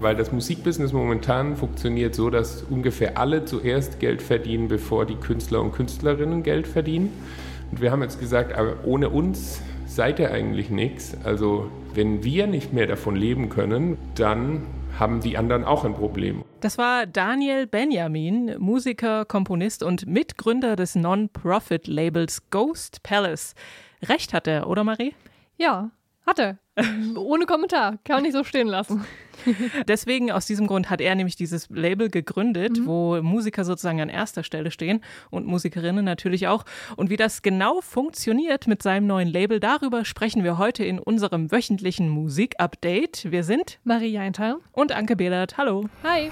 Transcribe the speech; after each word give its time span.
weil 0.00 0.16
das 0.16 0.32
Musikbusiness 0.32 0.92
momentan 0.92 1.56
funktioniert 1.56 2.14
so, 2.14 2.30
dass 2.30 2.62
ungefähr 2.62 3.18
alle 3.18 3.44
zuerst 3.44 4.00
Geld 4.00 4.22
verdienen, 4.22 4.68
bevor 4.68 5.06
die 5.06 5.16
Künstler 5.16 5.60
und 5.60 5.72
Künstlerinnen 5.72 6.42
Geld 6.42 6.66
verdienen. 6.66 7.12
Und 7.70 7.80
wir 7.80 7.90
haben 7.90 8.02
jetzt 8.02 8.20
gesagt, 8.20 8.54
aber 8.54 8.76
ohne 8.84 9.10
uns 9.10 9.60
seid 9.86 10.18
ihr 10.18 10.30
eigentlich 10.30 10.70
nichts. 10.70 11.16
Also 11.24 11.70
wenn 11.94 12.22
wir 12.22 12.46
nicht 12.46 12.72
mehr 12.72 12.86
davon 12.86 13.16
leben 13.16 13.48
können, 13.48 13.98
dann 14.14 14.66
haben 14.98 15.20
die 15.20 15.36
anderen 15.36 15.64
auch 15.64 15.84
ein 15.84 15.94
Problem. 15.94 16.44
Das 16.60 16.78
war 16.78 17.06
Daniel 17.06 17.66
Benjamin, 17.66 18.56
Musiker, 18.58 19.24
Komponist 19.24 19.82
und 19.82 20.06
Mitgründer 20.06 20.76
des 20.76 20.94
Non-Profit-Labels 20.94 22.50
Ghost 22.50 23.02
Palace. 23.02 23.54
Recht 24.02 24.32
hat 24.32 24.46
er, 24.46 24.68
oder 24.68 24.84
Marie? 24.84 25.14
Ja, 25.56 25.90
hat 26.28 26.38
er. 26.38 26.58
Ohne 27.16 27.46
Kommentar. 27.46 27.98
Kann 28.04 28.24
ich 28.24 28.32
so 28.32 28.44
stehen 28.44 28.68
lassen. 28.68 29.04
Deswegen, 29.88 30.30
aus 30.30 30.46
diesem 30.46 30.66
Grund 30.66 30.90
hat 30.90 31.00
er 31.00 31.14
nämlich 31.14 31.34
dieses 31.34 31.68
Label 31.70 32.08
gegründet, 32.08 32.78
mhm. 32.78 32.86
wo 32.86 33.22
Musiker 33.22 33.64
sozusagen 33.64 34.00
an 34.00 34.08
erster 34.08 34.44
Stelle 34.44 34.70
stehen 34.70 35.00
und 35.30 35.46
Musikerinnen 35.46 36.04
natürlich 36.04 36.46
auch. 36.46 36.64
Und 36.96 37.10
wie 37.10 37.16
das 37.16 37.42
genau 37.42 37.80
funktioniert 37.80 38.66
mit 38.66 38.82
seinem 38.82 39.06
neuen 39.06 39.28
Label, 39.28 39.58
darüber 39.58 40.04
sprechen 40.04 40.44
wir 40.44 40.58
heute 40.58 40.84
in 40.84 40.98
unserem 40.98 41.50
wöchentlichen 41.50 42.08
Musik-Update. 42.08 43.30
Wir 43.30 43.42
sind 43.42 43.78
Marie 43.84 44.12
Jeintal 44.12 44.58
und 44.72 44.92
Anke 44.92 45.16
Behlert. 45.16 45.56
Hallo. 45.56 45.88
Hi. 46.04 46.30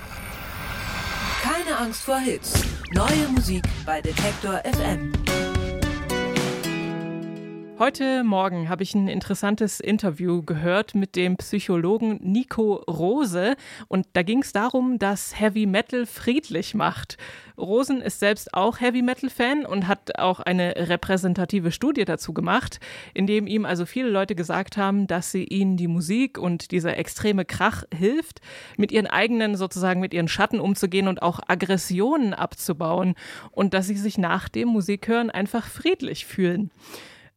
Keine 1.42 1.78
Angst 1.78 2.02
vor 2.02 2.18
Hits. 2.18 2.64
Neue 2.92 3.28
Musik 3.34 3.62
bei 3.84 4.00
Detektor 4.00 4.60
FM. 4.64 5.12
Heute 7.78 8.24
Morgen 8.24 8.70
habe 8.70 8.82
ich 8.82 8.94
ein 8.94 9.06
interessantes 9.06 9.80
Interview 9.80 10.42
gehört 10.42 10.94
mit 10.94 11.14
dem 11.14 11.36
Psychologen 11.36 12.18
Nico 12.22 12.76
Rose 12.76 13.54
und 13.88 14.06
da 14.14 14.22
ging 14.22 14.40
es 14.40 14.54
darum, 14.54 14.98
dass 14.98 15.38
Heavy 15.38 15.66
Metal 15.66 16.06
friedlich 16.06 16.74
macht. 16.74 17.18
Rosen 17.58 18.00
ist 18.00 18.18
selbst 18.18 18.54
auch 18.54 18.80
Heavy 18.80 19.02
Metal 19.02 19.28
Fan 19.28 19.66
und 19.66 19.88
hat 19.88 20.18
auch 20.18 20.40
eine 20.40 20.74
repräsentative 20.88 21.70
Studie 21.70 22.06
dazu 22.06 22.32
gemacht, 22.32 22.80
in 23.12 23.26
dem 23.26 23.46
ihm 23.46 23.66
also 23.66 23.84
viele 23.84 24.08
Leute 24.08 24.34
gesagt 24.34 24.78
haben, 24.78 25.06
dass 25.06 25.30
sie 25.30 25.44
ihnen 25.44 25.76
die 25.76 25.88
Musik 25.88 26.38
und 26.38 26.70
dieser 26.70 26.96
extreme 26.96 27.44
Krach 27.44 27.84
hilft, 27.94 28.40
mit 28.78 28.90
ihren 28.90 29.06
eigenen 29.06 29.54
sozusagen 29.54 30.00
mit 30.00 30.14
ihren 30.14 30.28
Schatten 30.28 30.60
umzugehen 30.60 31.08
und 31.08 31.20
auch 31.20 31.40
Aggressionen 31.46 32.32
abzubauen 32.32 33.16
und 33.50 33.74
dass 33.74 33.86
sie 33.86 33.96
sich 33.96 34.16
nach 34.16 34.48
dem 34.48 34.68
Musikhören 34.68 35.28
einfach 35.30 35.66
friedlich 35.66 36.24
fühlen. 36.24 36.70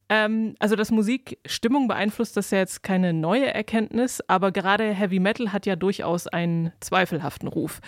Ähm, 0.10 0.56
also, 0.60 0.76
dass 0.76 0.90
Musik 0.90 1.38
Stimmung 1.46 1.88
beeinflusst, 1.88 2.36
das 2.36 2.48
ist 2.48 2.52
ja 2.52 2.58
jetzt 2.58 2.84
keine 2.84 3.14
neue 3.14 3.54
Erkenntnis, 3.54 4.22
aber 4.28 4.52
gerade 4.52 4.92
Heavy 4.92 5.20
Metal 5.20 5.54
hat 5.54 5.68
ja 5.68 5.76
durchaus 5.76 6.28
einen 6.28 6.72
zweifelhaften 6.80 7.48
Ruf. 7.48 7.80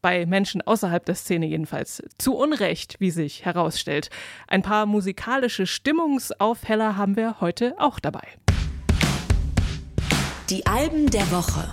Bei 0.00 0.26
Menschen 0.26 0.62
außerhalb 0.62 1.04
der 1.04 1.16
Szene 1.16 1.46
jedenfalls. 1.46 2.00
Zu 2.18 2.36
Unrecht, 2.36 3.00
wie 3.00 3.10
sich 3.10 3.44
herausstellt. 3.44 4.10
Ein 4.46 4.62
paar 4.62 4.86
musikalische 4.86 5.66
Stimmungsaufheller 5.66 6.96
haben 6.96 7.16
wir 7.16 7.40
heute 7.40 7.74
auch 7.78 7.98
dabei. 7.98 8.28
Die 10.50 10.64
Alben 10.66 11.10
der 11.10 11.28
Woche. 11.32 11.72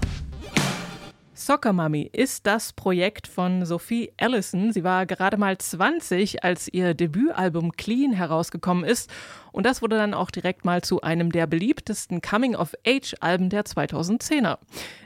Soccer 1.37 1.73
Mummy 1.73 2.09
ist 2.13 2.47
das 2.47 2.71
Projekt 2.71 3.27
von 3.27 3.65
Sophie 3.65 4.09
Allison. 4.15 4.71
Sie 4.71 4.85
war 4.85 5.05
gerade 5.05 5.35
mal 5.35 5.57
20, 5.57 6.45
als 6.45 6.69
ihr 6.69 6.93
Debütalbum 6.93 7.73
Clean 7.73 8.13
herausgekommen 8.13 8.85
ist. 8.85 9.11
Und 9.51 9.65
das 9.65 9.81
wurde 9.81 9.97
dann 9.97 10.13
auch 10.13 10.31
direkt 10.31 10.63
mal 10.63 10.81
zu 10.81 11.01
einem 11.01 11.33
der 11.33 11.45
beliebtesten 11.45 12.21
Coming-of-Age-Alben 12.21 13.49
der 13.49 13.65
2010er. 13.65 14.59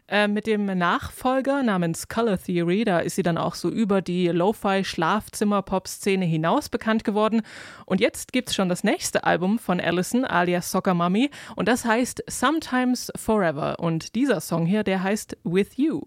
Äh, 0.08 0.28
mit 0.28 0.46
dem 0.46 0.66
Nachfolger 0.66 1.64
namens 1.64 2.08
Color 2.08 2.38
Theory, 2.38 2.84
da 2.84 3.00
ist 3.00 3.16
sie 3.16 3.24
dann 3.24 3.40
auch 3.40 3.56
so 3.56 3.68
über 3.68 4.04
die 4.04 4.28
Lo-Fi-Schlafzimmer-Pop-Szene 4.28 6.26
hinaus 6.26 6.70
bekannt 6.70 7.04
geworden. 7.04 7.42
Und 7.88 8.02
jetzt 8.02 8.34
gibt 8.34 8.50
es 8.50 8.56
schon 8.56 8.70
das 8.70 8.84
nächste 8.84 9.24
Album 9.24 9.58
von 9.58 9.82
Allison, 9.82 10.26
alias 10.26 10.70
Soccer 10.70 10.94
Mummy. 10.94 11.32
Und 11.56 11.68
das 11.68 11.86
heißt 11.86 12.24
Sometimes 12.28 13.12
Forever. 13.16 13.80
Und 13.80 14.14
dieser 14.14 14.42
Song 14.42 14.68
hier, 14.68 14.84
der 14.84 15.02
heißt 15.02 15.36
With 15.44 15.78
You. 15.78 16.04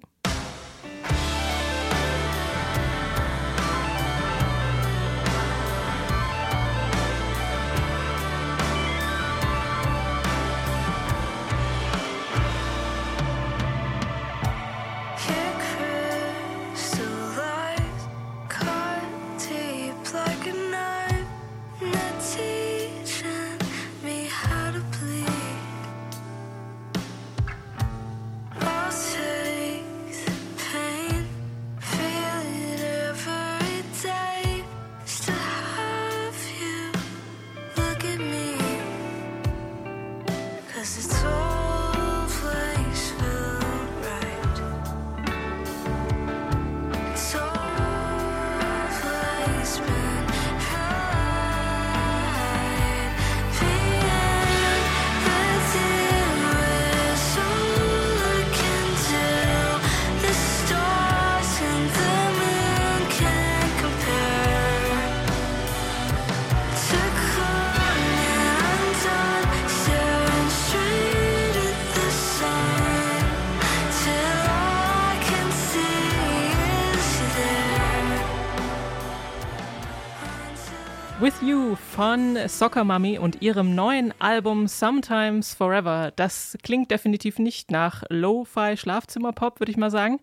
Von 81.93 82.39
Soccer 82.49 82.85
Mummy 82.85 83.19
und 83.19 83.43
ihrem 83.43 83.75
neuen 83.75 84.15
Album 84.19 84.67
Sometimes 84.67 85.53
Forever. 85.53 86.11
Das 86.17 86.57
klingt 86.63 86.91
definitiv 86.91 87.39
nicht 87.39 87.71
nach 87.71 88.03
Lo-Fi 88.09 88.79
Schlafzimmerpop, 88.79 89.61
würde 89.61 89.71
ich 89.71 89.77
mal 89.77 89.91
sagen. 89.91 90.19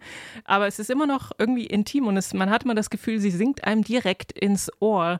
Aber 0.45 0.65
es 0.65 0.79
ist 0.79 0.89
immer 0.89 1.05
noch 1.05 1.31
irgendwie 1.37 1.67
intim 1.67 2.07
und 2.07 2.17
es, 2.17 2.33
man 2.33 2.49
hat 2.49 2.63
immer 2.63 2.73
das 2.73 2.89
Gefühl, 2.89 3.19
sie 3.19 3.29
singt 3.29 3.65
einem 3.65 3.83
direkt 3.83 4.31
ins 4.31 4.71
Ohr. 4.79 5.19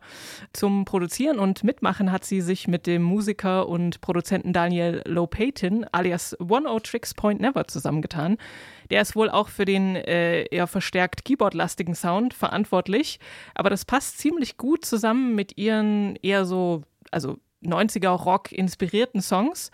Zum 0.52 0.86
Produzieren 0.86 1.38
und 1.38 1.64
Mitmachen 1.64 2.12
hat 2.12 2.26
sie 2.26 2.42
sich 2.42 2.68
mit 2.68 2.88
dem 2.88 3.04
Musiker 3.04 3.70
und 3.70 4.02
Produzenten 4.02 4.52
Daniel 4.52 5.04
Lopatin 5.06 5.86
alias 5.92 6.36
One 6.40 6.68
O 6.68 6.80
Tricks 6.80 7.14
Point 7.14 7.42
Never 7.42 7.68
zusammengetan. 7.68 8.38
Der 8.90 9.02
ist 9.02 9.16
wohl 9.16 9.30
auch 9.30 9.50
für 9.50 9.66
den 9.66 9.96
äh, 9.96 10.44
eher 10.44 10.68
verstärkt 10.68 11.26
Keyboard-lastigen 11.26 11.96
Sound 11.96 12.34
verantwortlich. 12.34 13.20
Aber 13.56 13.70
das 13.70 13.86
passt 13.86 14.20
ziemlich 14.20 14.58
gut 14.58 14.86
zusammen 14.86 15.36
mit 15.36 15.58
ihren 15.58 16.16
eher 16.18 16.46
so, 16.46 16.84
also 17.12 17.38
90er 17.64 18.10
Rock 18.10 18.52
inspirierten 18.52 19.22
Songs. 19.22 19.72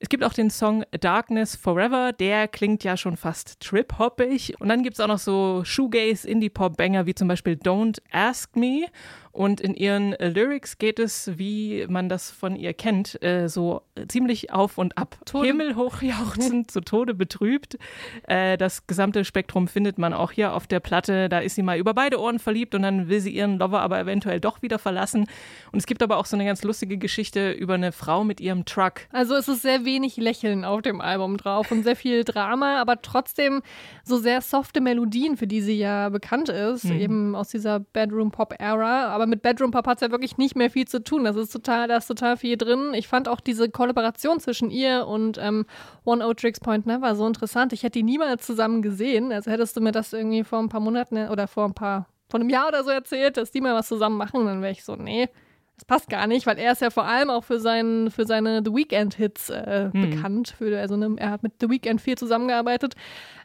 Es 0.00 0.08
gibt 0.08 0.22
auch 0.22 0.32
den 0.32 0.48
Song 0.48 0.84
Darkness 1.00 1.56
Forever, 1.56 2.12
der 2.12 2.46
klingt 2.46 2.84
ja 2.84 2.96
schon 2.96 3.16
fast 3.16 3.58
trip-hoppig. 3.58 4.60
Und 4.60 4.68
dann 4.68 4.84
gibt 4.84 4.94
es 4.94 5.00
auch 5.00 5.08
noch 5.08 5.18
so 5.18 5.62
Shoegaze, 5.64 6.28
Indie-Pop-Banger 6.28 7.06
wie 7.06 7.16
zum 7.16 7.26
Beispiel 7.26 7.54
Don't 7.54 7.98
Ask 8.12 8.54
Me 8.54 8.86
und 9.32 9.60
in 9.60 9.74
ihren 9.74 10.14
äh, 10.14 10.28
Lyrics 10.28 10.78
geht 10.78 10.98
es, 10.98 11.38
wie 11.38 11.86
man 11.88 12.08
das 12.08 12.30
von 12.30 12.56
ihr 12.56 12.74
kennt, 12.74 13.22
äh, 13.22 13.48
so 13.48 13.82
ziemlich 14.08 14.52
auf 14.52 14.78
und 14.78 14.96
ab. 14.98 15.16
Tode. 15.24 15.46
Himmelhoch 15.46 16.02
jauchzend, 16.02 16.70
zu 16.70 16.80
Tode 16.80 17.14
betrübt. 17.14 17.78
Äh, 18.26 18.56
das 18.56 18.86
gesamte 18.86 19.24
Spektrum 19.24 19.68
findet 19.68 19.98
man 19.98 20.12
auch 20.12 20.32
hier 20.32 20.54
auf 20.54 20.66
der 20.66 20.80
Platte. 20.80 21.28
Da 21.28 21.40
ist 21.40 21.54
sie 21.54 21.62
mal 21.62 21.78
über 21.78 21.94
beide 21.94 22.20
Ohren 22.20 22.38
verliebt 22.38 22.74
und 22.74 22.82
dann 22.82 23.08
will 23.08 23.20
sie 23.20 23.30
ihren 23.30 23.58
Lover 23.58 23.80
aber 23.80 23.98
eventuell 24.00 24.40
doch 24.40 24.62
wieder 24.62 24.78
verlassen. 24.78 25.26
Und 25.72 25.78
es 25.78 25.86
gibt 25.86 26.02
aber 26.02 26.16
auch 26.16 26.26
so 26.26 26.36
eine 26.36 26.44
ganz 26.44 26.62
lustige 26.62 26.98
Geschichte 26.98 27.52
über 27.52 27.74
eine 27.74 27.92
Frau 27.92 28.24
mit 28.24 28.40
ihrem 28.40 28.64
Truck. 28.64 29.02
Also 29.12 29.34
es 29.34 29.48
ist 29.48 29.62
sehr 29.62 29.84
wenig 29.84 30.16
Lächeln 30.16 30.64
auf 30.64 30.82
dem 30.82 31.00
Album 31.00 31.36
drauf 31.36 31.70
und 31.70 31.82
sehr 31.82 31.96
viel 31.96 32.24
Drama, 32.24 32.80
aber 32.80 33.02
trotzdem 33.02 33.62
so 34.04 34.18
sehr 34.18 34.40
softe 34.40 34.80
Melodien, 34.80 35.36
für 35.36 35.46
die 35.46 35.60
sie 35.60 35.78
ja 35.78 36.08
bekannt 36.08 36.48
ist, 36.48 36.84
mhm. 36.84 37.00
eben 37.00 37.34
aus 37.34 37.48
dieser 37.48 37.80
Bedroom-Pop-Era 37.80 39.12
aber 39.18 39.26
mit 39.26 39.42
Bedroom 39.42 39.72
Pop 39.72 39.86
hat 39.86 39.98
es 39.98 40.02
ja 40.02 40.12
wirklich 40.12 40.38
nicht 40.38 40.54
mehr 40.54 40.70
viel 40.70 40.86
zu 40.86 41.02
tun. 41.02 41.24
Das 41.24 41.34
ist 41.34 41.50
total, 41.50 41.88
da 41.88 41.96
ist 41.96 42.06
total 42.06 42.36
viel 42.36 42.56
drin. 42.56 42.94
Ich 42.94 43.08
fand 43.08 43.28
auch 43.28 43.40
diese 43.40 43.68
Kollaboration 43.68 44.38
zwischen 44.38 44.70
ihr 44.70 45.06
und 45.08 45.38
ähm, 45.38 45.66
One 46.04 46.24
O 46.24 46.32
Tricks 46.34 46.60
Point 46.60 46.86
Never 46.86 47.16
so 47.16 47.26
interessant. 47.26 47.72
Ich 47.72 47.82
hätte 47.82 47.98
die 47.98 48.04
niemals 48.04 48.46
zusammen 48.46 48.80
gesehen. 48.80 49.32
Also 49.32 49.50
hättest 49.50 49.76
du 49.76 49.80
mir 49.80 49.92
das 49.92 50.12
irgendwie 50.12 50.44
vor 50.44 50.60
ein 50.60 50.68
paar 50.68 50.80
Monaten 50.80 51.28
oder 51.28 51.48
vor 51.48 51.64
ein 51.64 51.74
paar, 51.74 52.06
vor 52.30 52.38
einem 52.38 52.48
Jahr 52.48 52.68
oder 52.68 52.84
so 52.84 52.90
erzählt, 52.90 53.36
dass 53.36 53.50
die 53.50 53.60
mal 53.60 53.74
was 53.74 53.88
zusammen 53.88 54.16
machen, 54.16 54.46
dann 54.46 54.62
wäre 54.62 54.72
ich 54.72 54.84
so, 54.84 54.94
nee. 54.94 55.28
Das 55.78 55.84
passt 55.84 56.10
gar 56.10 56.26
nicht, 56.26 56.44
weil 56.44 56.58
er 56.58 56.72
ist 56.72 56.82
ja 56.82 56.90
vor 56.90 57.04
allem 57.04 57.30
auch 57.30 57.44
für, 57.44 57.60
seinen, 57.60 58.10
für 58.10 58.26
seine 58.26 58.62
The 58.64 58.74
Weeknd-Hits 58.74 59.50
äh, 59.50 59.90
hm. 59.92 60.10
bekannt. 60.10 60.54
Für, 60.58 60.76
also 60.80 60.96
ne, 60.96 61.14
er 61.18 61.30
hat 61.30 61.44
mit 61.44 61.52
The 61.60 61.70
Weeknd 61.70 62.00
viel 62.00 62.18
zusammengearbeitet. 62.18 62.94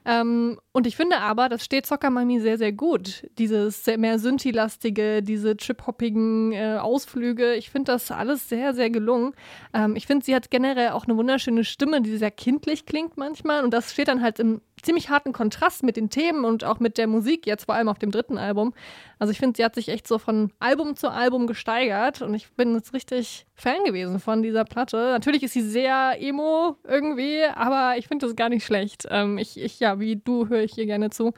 Ähm, 0.03 0.59
und 0.71 0.87
ich 0.87 0.95
finde 0.95 1.17
aber, 1.17 1.47
das 1.47 1.63
steht 1.63 1.85
Soccer 1.85 2.09
Mami 2.09 2.39
sehr, 2.39 2.57
sehr 2.57 2.71
gut. 2.71 3.29
Dieses 3.37 3.85
sehr 3.85 3.99
mehr 3.99 4.17
Synthi-lastige, 4.17 5.21
diese 5.21 5.55
trip-hoppigen 5.55 6.53
äh, 6.53 6.77
Ausflüge. 6.81 7.53
Ich 7.53 7.69
finde 7.69 7.91
das 7.91 8.09
alles 8.09 8.49
sehr, 8.49 8.73
sehr 8.73 8.89
gelungen. 8.89 9.33
Ähm, 9.71 9.95
ich 9.95 10.07
finde, 10.07 10.25
sie 10.25 10.33
hat 10.33 10.49
generell 10.49 10.89
auch 10.89 11.05
eine 11.05 11.15
wunderschöne 11.15 11.63
Stimme, 11.63 12.01
die 12.01 12.17
sehr 12.17 12.31
kindlich 12.31 12.87
klingt 12.87 13.15
manchmal. 13.15 13.63
Und 13.63 13.75
das 13.75 13.91
steht 13.91 14.07
dann 14.07 14.23
halt 14.23 14.39
im 14.39 14.61
ziemlich 14.83 15.09
harten 15.09 15.33
Kontrast 15.33 15.83
mit 15.83 15.97
den 15.97 16.09
Themen 16.09 16.45
und 16.45 16.63
auch 16.63 16.79
mit 16.79 16.97
der 16.97 17.07
Musik, 17.07 17.47
jetzt 17.47 17.65
vor 17.65 17.75
allem 17.75 17.89
auf 17.89 17.99
dem 17.99 18.11
dritten 18.11 18.37
Album. 18.37 18.73
Also 19.17 19.31
ich 19.31 19.39
finde, 19.39 19.57
sie 19.57 19.65
hat 19.65 19.75
sich 19.75 19.89
echt 19.89 20.07
so 20.07 20.19
von 20.19 20.51
Album 20.59 20.95
zu 20.95 21.09
Album 21.09 21.47
gesteigert 21.47 22.21
und 22.21 22.33
ich 22.33 22.51
bin 22.53 22.75
jetzt 22.75 22.93
richtig 22.93 23.45
Fan 23.55 23.83
gewesen 23.85 24.19
von 24.19 24.43
dieser 24.43 24.65
Platte. 24.65 24.97
Natürlich 24.97 25.43
ist 25.43 25.53
sie 25.53 25.61
sehr 25.61 26.21
emo 26.21 26.77
irgendwie, 26.83 27.43
aber 27.55 27.97
ich 27.97 28.07
finde 28.07 28.27
das 28.27 28.35
gar 28.35 28.49
nicht 28.49 28.65
schlecht. 28.65 29.07
Ähm, 29.09 29.37
ich, 29.37 29.59
ich, 29.59 29.79
ja, 29.79 29.99
wie 29.99 30.17
du 30.17 30.47
höre 30.49 30.61
ich 30.61 30.73
hier 30.73 30.85
gerne 30.85 31.09
zu. 31.09 31.33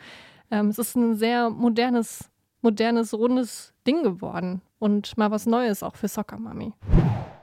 Ähm, 0.52 0.68
es 0.68 0.80
ist 0.80 0.96
ein 0.96 1.16
sehr 1.16 1.50
modernes, 1.50 2.30
modernes, 2.62 3.14
rundes 3.14 3.74
Ding 3.88 4.04
geworden 4.04 4.62
und 4.80 5.18
mal 5.18 5.32
was 5.32 5.46
Neues 5.46 5.84
auch 5.84 5.96
für 5.96 6.08
Soccer 6.08 6.38
Mami. 6.38 6.74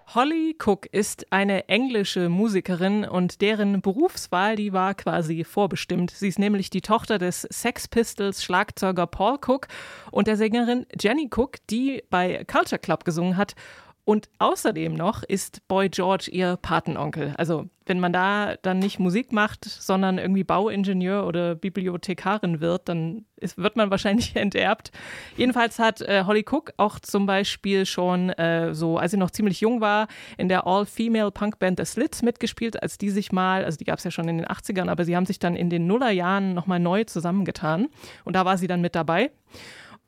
Holly 0.08 0.56
Cook 0.62 0.86
ist 0.86 1.32
eine 1.32 1.68
englische 1.68 2.28
Musikerin 2.28 3.04
und 3.04 3.40
deren 3.40 3.80
Berufswahl, 3.80 4.56
die 4.56 4.72
war 4.72 4.94
quasi 4.94 5.44
vorbestimmt. 5.44 6.10
Sie 6.10 6.28
ist 6.28 6.38
nämlich 6.38 6.70
die 6.70 6.80
Tochter 6.80 7.18
des 7.18 7.42
Sex 7.50 7.88
Pistols 7.88 8.42
Schlagzeuger 8.42 9.06
Paul 9.06 9.38
Cook 9.44 9.68
und 10.10 10.26
der 10.26 10.36
Sängerin 10.36 10.86
Jenny 11.00 11.30
Cook, 11.34 11.56
die 11.70 12.02
bei 12.10 12.44
Culture 12.44 12.78
Club 12.78 13.04
gesungen 13.04 13.36
hat 13.36 13.54
und 14.04 14.28
außerdem 14.38 14.94
noch 14.94 15.22
ist 15.22 15.66
Boy 15.68 15.88
George 15.88 16.28
ihr 16.32 16.56
Patenonkel. 16.56 17.34
Also 17.36 17.68
wenn 17.86 18.00
man 18.00 18.12
da 18.12 18.56
dann 18.62 18.80
nicht 18.80 18.98
Musik 18.98 19.32
macht, 19.32 19.64
sondern 19.64 20.18
irgendwie 20.18 20.42
Bauingenieur 20.42 21.26
oder 21.26 21.54
Bibliothekarin 21.54 22.60
wird, 22.60 22.88
dann 22.88 23.26
ist, 23.36 23.58
wird 23.58 23.76
man 23.76 23.90
wahrscheinlich 23.90 24.34
enterbt. 24.36 24.90
Jedenfalls 25.36 25.78
hat 25.78 26.00
äh, 26.00 26.24
Holly 26.26 26.44
Cook 26.48 26.72
auch 26.78 26.98
zum 26.98 27.26
Beispiel 27.26 27.86
schon 27.86 28.30
äh, 28.30 28.74
so, 28.74 28.98
als 28.98 29.12
sie 29.12 29.16
noch 29.18 29.30
ziemlich 29.30 29.60
jung 29.60 29.80
war, 29.80 30.08
in 30.36 30.48
der 30.48 30.66
All-Female-Punkband 30.66 31.78
The 31.78 31.84
Slits 31.84 32.22
mitgespielt, 32.22 32.82
als 32.82 32.98
die 32.98 33.10
sich 33.10 33.30
mal, 33.30 33.64
also 33.64 33.78
die 33.78 33.84
gab 33.84 33.98
es 33.98 34.04
ja 34.04 34.10
schon 34.10 34.28
in 34.28 34.38
den 34.38 34.46
80ern, 34.46 34.88
aber 34.88 35.04
sie 35.04 35.14
haben 35.14 35.26
sich 35.26 35.38
dann 35.38 35.54
in 35.54 35.70
den 35.70 35.86
Nullerjahren 35.86 36.54
nochmal 36.54 36.80
neu 36.80 37.04
zusammengetan. 37.04 37.88
Und 38.24 38.34
da 38.34 38.44
war 38.44 38.58
sie 38.58 38.66
dann 38.66 38.80
mit 38.80 38.96
dabei 38.96 39.30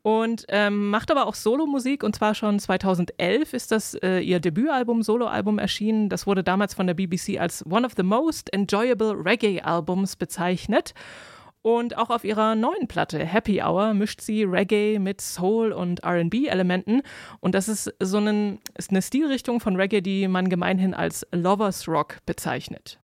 und 0.04 0.44
ähm, 0.48 0.90
macht 0.90 1.10
aber 1.10 1.26
auch 1.26 1.34
Solomusik 1.34 2.02
und 2.02 2.14
zwar 2.14 2.34
schon 2.34 2.58
2011 2.58 3.54
ist 3.54 3.72
das 3.72 3.94
äh, 3.94 4.18
ihr 4.18 4.38
Debütalbum, 4.38 5.02
Soloalbum 5.02 5.58
erschienen. 5.58 6.10
Das 6.10 6.26
wurde 6.26 6.44
damals 6.44 6.74
von 6.74 6.86
der 6.86 6.92
BBC 6.92 7.40
als 7.40 7.64
one 7.64 7.86
of 7.86 7.94
the 7.96 8.02
most 8.02 8.52
enjoyable 8.52 9.14
Reggae 9.24 9.62
Albums 9.62 10.16
bezeichnet. 10.16 10.92
Und 11.62 11.96
auch 11.96 12.10
auf 12.10 12.24
ihrer 12.24 12.54
neuen 12.54 12.86
Platte 12.86 13.24
Happy 13.24 13.62
Hour 13.62 13.94
mischt 13.94 14.20
sie 14.20 14.44
Reggae 14.44 14.98
mit 14.98 15.22
Soul 15.22 15.72
und 15.72 16.04
RB-Elementen. 16.04 17.00
Und 17.40 17.54
das 17.54 17.68
ist 17.68 17.90
so 17.98 18.18
einen, 18.18 18.58
ist 18.76 18.90
eine 18.90 19.00
Stilrichtung 19.00 19.58
von 19.58 19.74
Reggae, 19.74 20.02
die 20.02 20.28
man 20.28 20.50
gemeinhin 20.50 20.92
als 20.92 21.26
Lovers 21.32 21.88
Rock 21.88 22.18
bezeichnet. 22.26 22.98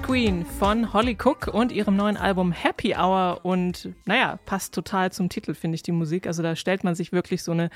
Queen 0.00 0.46
von 0.46 0.92
Holly 0.92 1.18
Cook 1.22 1.48
und 1.48 1.72
ihrem 1.72 1.96
neuen 1.96 2.16
Album 2.16 2.52
Happy 2.52 2.94
Hour. 2.94 3.40
Und 3.42 3.90
naja, 4.06 4.38
passt 4.46 4.72
total 4.74 5.12
zum 5.12 5.28
Titel, 5.28 5.54
finde 5.54 5.74
ich, 5.74 5.82
die 5.82 5.92
Musik. 5.92 6.26
Also 6.26 6.42
da 6.42 6.56
stellt 6.56 6.84
man 6.84 6.94
sich 6.94 7.12
wirklich 7.12 7.42
so 7.42 7.52
eine 7.52 7.68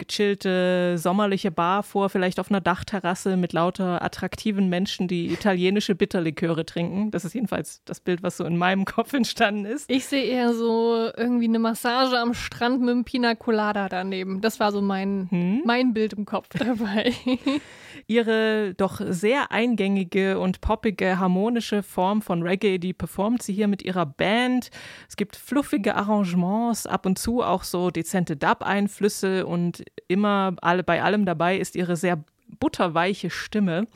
gechillte, 0.00 0.96
sommerliche 0.98 1.50
Bar 1.50 1.82
vor, 1.82 2.08
vielleicht 2.08 2.40
auf 2.40 2.50
einer 2.50 2.60
Dachterrasse 2.60 3.36
mit 3.36 3.52
lauter 3.52 4.02
attraktiven 4.02 4.68
Menschen, 4.68 5.06
die 5.06 5.32
italienische 5.32 5.94
Bitterliköre 5.94 6.66
trinken. 6.66 7.10
Das 7.10 7.24
ist 7.24 7.34
jedenfalls 7.34 7.82
das 7.84 8.00
Bild, 8.00 8.22
was 8.22 8.38
so 8.38 8.44
in 8.44 8.56
meinem 8.56 8.84
Kopf 8.86 9.12
entstanden 9.12 9.66
ist. 9.66 9.88
Ich 9.88 10.06
sehe 10.06 10.24
eher 10.24 10.52
so 10.54 11.10
irgendwie 11.16 11.46
eine 11.46 11.58
Massage 11.58 12.18
am 12.18 12.34
Strand 12.34 12.80
mit 12.80 12.90
einem 12.90 13.04
Pina 13.04 13.34
Colada 13.34 13.88
daneben. 13.88 14.40
Das 14.40 14.58
war 14.58 14.72
so 14.72 14.82
mein, 14.82 15.28
hm? 15.30 15.62
mein 15.64 15.92
Bild 15.94 16.14
im 16.14 16.24
Kopf 16.24 16.48
dabei. 16.48 17.12
Ihre 18.06 18.74
doch 18.74 19.00
sehr 19.04 19.52
eingängige 19.52 20.38
und 20.40 20.60
poppige, 20.60 21.18
harmonische 21.18 21.82
Form 21.82 22.22
von 22.22 22.42
Reggae, 22.42 22.78
die 22.78 22.92
performt 22.92 23.42
sie 23.42 23.52
hier 23.52 23.68
mit 23.68 23.82
ihrer 23.82 24.06
Band. 24.06 24.70
Es 25.08 25.16
gibt 25.16 25.36
fluffige 25.36 25.94
Arrangements, 25.94 26.86
ab 26.86 27.06
und 27.06 27.18
zu 27.18 27.42
auch 27.42 27.64
so 27.64 27.90
dezente 27.90 28.36
Dub-Einflüsse 28.36 29.46
und 29.46 29.84
immer 30.08 30.56
alle, 30.60 30.82
bei 30.82 31.02
allem 31.02 31.24
dabei 31.24 31.58
ist 31.58 31.76
ihre 31.76 31.96
sehr 31.96 32.22
butterweiche 32.58 33.30
Stimme. 33.30 33.86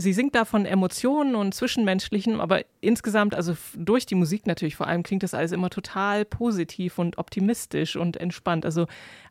Sie 0.00 0.12
singt 0.12 0.36
da 0.36 0.44
von 0.44 0.64
Emotionen 0.64 1.34
und 1.34 1.54
Zwischenmenschlichen, 1.54 2.40
aber 2.40 2.60
insgesamt, 2.80 3.34
also 3.34 3.56
durch 3.76 4.06
die 4.06 4.14
Musik 4.14 4.46
natürlich 4.46 4.76
vor 4.76 4.86
allem, 4.86 5.02
klingt 5.02 5.24
das 5.24 5.34
alles 5.34 5.50
immer 5.50 5.70
total 5.70 6.24
positiv 6.24 7.00
und 7.00 7.18
optimistisch 7.18 7.96
und 7.96 8.16
entspannt. 8.16 8.64
Also 8.64 8.86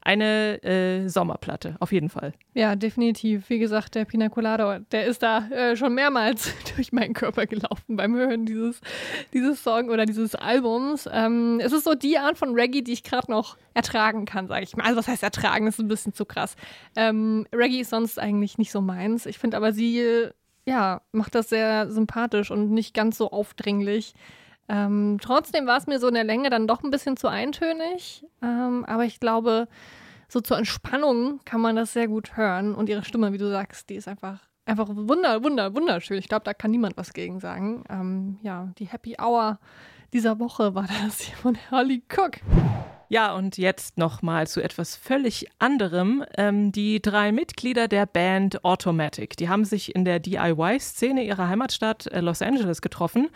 eine 0.07 0.63
äh, 0.63 1.09
Sommerplatte, 1.09 1.75
auf 1.81 1.91
jeden 1.91 2.07
Fall. 2.07 2.31
Ja, 2.53 2.77
definitiv. 2.77 3.49
Wie 3.49 3.59
gesagt, 3.59 3.93
der 3.93 4.05
Pina 4.05 4.29
Colada, 4.29 4.79
der 4.79 5.05
ist 5.05 5.21
da 5.21 5.49
äh, 5.49 5.75
schon 5.75 5.93
mehrmals 5.95 6.53
durch 6.75 6.93
meinen 6.93 7.13
Körper 7.13 7.45
gelaufen 7.45 7.97
beim 7.97 8.15
Hören 8.15 8.45
dieses, 8.45 8.79
dieses 9.33 9.61
Song 9.61 9.89
oder 9.89 10.05
dieses 10.05 10.33
Albums. 10.33 11.09
Ähm, 11.11 11.59
es 11.61 11.73
ist 11.73 11.83
so 11.83 11.93
die 11.93 12.17
Art 12.17 12.37
von 12.37 12.53
Reggae, 12.53 12.81
die 12.81 12.93
ich 12.93 13.03
gerade 13.03 13.29
noch 13.29 13.57
ertragen 13.73 14.23
kann, 14.23 14.47
sage 14.47 14.63
ich 14.63 14.77
mal. 14.77 14.85
Also 14.85 14.97
was 14.97 15.09
heißt 15.09 15.23
ertragen, 15.23 15.65
das 15.65 15.75
ist 15.75 15.83
ein 15.83 15.89
bisschen 15.89 16.13
zu 16.13 16.23
krass. 16.23 16.55
Ähm, 16.95 17.45
Reggae 17.53 17.81
ist 17.81 17.89
sonst 17.89 18.17
eigentlich 18.17 18.57
nicht 18.57 18.71
so 18.71 18.79
meins. 18.79 19.25
Ich 19.25 19.37
finde 19.37 19.57
aber 19.57 19.73
sie 19.73 20.31
ja, 20.65 21.01
macht 21.11 21.35
das 21.35 21.49
sehr 21.49 21.91
sympathisch 21.91 22.49
und 22.49 22.71
nicht 22.71 22.93
ganz 22.93 23.17
so 23.17 23.31
aufdringlich. 23.31 24.13
Ähm, 24.69 25.17
trotzdem 25.21 25.65
war 25.65 25.77
es 25.77 25.87
mir 25.87 25.99
so 25.99 26.07
in 26.07 26.13
der 26.13 26.23
Länge 26.23 26.49
dann 26.49 26.67
doch 26.67 26.83
ein 26.83 26.91
bisschen 26.91 27.17
zu 27.17 27.27
eintönig. 27.27 28.25
Ähm, 28.41 28.85
aber 28.85 29.05
ich 29.05 29.19
glaube, 29.19 29.67
so 30.27 30.41
zur 30.41 30.57
Entspannung 30.57 31.39
kann 31.45 31.61
man 31.61 31.75
das 31.75 31.93
sehr 31.93 32.07
gut 32.07 32.35
hören. 32.35 32.75
Und 32.75 32.89
ihre 32.89 33.03
Stimme, 33.03 33.33
wie 33.33 33.37
du 33.37 33.49
sagst, 33.49 33.89
die 33.89 33.95
ist 33.95 34.07
einfach, 34.07 34.39
einfach 34.65 34.89
wunder, 34.89 35.43
wunder, 35.43 35.73
wunderschön. 35.73 36.17
Ich 36.17 36.27
glaube, 36.27 36.43
da 36.43 36.53
kann 36.53 36.71
niemand 36.71 36.97
was 36.97 37.13
gegen 37.13 37.39
sagen. 37.39 37.83
Ähm, 37.89 38.39
ja, 38.41 38.69
die 38.77 38.85
Happy 38.85 39.15
Hour 39.21 39.59
dieser 40.13 40.39
Woche 40.39 40.75
war 40.75 40.87
das 41.03 41.21
hier 41.21 41.37
von 41.37 41.57
Harley 41.71 42.03
Cook. 42.09 42.41
Ja, 43.09 43.33
und 43.33 43.57
jetzt 43.57 43.97
nochmal 43.97 44.47
zu 44.47 44.61
etwas 44.61 44.97
völlig 44.97 45.47
anderem. 45.59 46.25
Ähm, 46.35 46.73
die 46.73 47.01
drei 47.01 47.31
Mitglieder 47.31 47.87
der 47.87 48.05
Band 48.05 48.65
Automatic, 48.65 49.37
die 49.37 49.47
haben 49.47 49.63
sich 49.63 49.95
in 49.95 50.03
der 50.03 50.19
DIY-Szene 50.19 51.23
ihrer 51.23 51.47
Heimatstadt 51.47 52.07
äh, 52.07 52.19
Los 52.19 52.41
Angeles 52.41 52.81
getroffen 52.81 53.29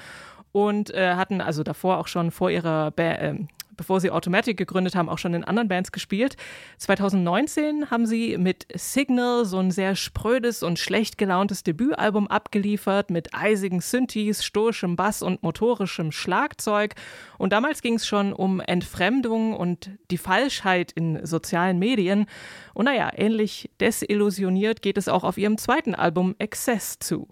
und 0.51 0.93
äh, 0.93 1.15
hatten 1.15 1.41
also 1.41 1.63
davor 1.63 1.97
auch 1.97 2.07
schon 2.07 2.31
vor 2.31 2.49
ihrer 2.49 2.91
ba 2.91 3.03
äh, 3.03 3.35
bevor 3.81 3.99
sie 3.99 4.11
Automatic 4.11 4.57
gegründet 4.57 4.93
haben, 4.93 5.09
auch 5.09 5.17
schon 5.17 5.33
in 5.33 5.43
anderen 5.43 5.67
Bands 5.67 5.91
gespielt. 5.91 6.37
2019 6.77 7.89
haben 7.89 8.05
sie 8.05 8.37
mit 8.37 8.67
Signal 8.75 9.43
so 9.43 9.57
ein 9.57 9.71
sehr 9.71 9.95
sprödes 9.95 10.61
und 10.61 10.77
schlecht 10.77 11.17
gelauntes 11.17 11.63
Debütalbum 11.63 12.27
abgeliefert 12.27 13.09
mit 13.09 13.33
eisigen 13.33 13.81
Synthes, 13.81 14.45
stoischem 14.45 14.95
Bass 14.95 15.23
und 15.23 15.41
motorischem 15.41 16.11
Schlagzeug. 16.11 16.93
Und 17.39 17.53
damals 17.53 17.81
ging 17.81 17.95
es 17.95 18.05
schon 18.05 18.33
um 18.33 18.59
Entfremdung 18.59 19.55
und 19.55 19.89
die 20.11 20.19
Falschheit 20.19 20.91
in 20.91 21.25
sozialen 21.25 21.79
Medien. 21.79 22.27
Und 22.75 22.85
naja, 22.85 23.09
ähnlich 23.15 23.71
desillusioniert 23.79 24.83
geht 24.83 24.99
es 24.99 25.07
auch 25.07 25.23
auf 25.23 25.39
ihrem 25.39 25.57
zweiten 25.57 25.95
Album 25.95 26.35
Excess 26.37 26.99
zu. 26.99 27.27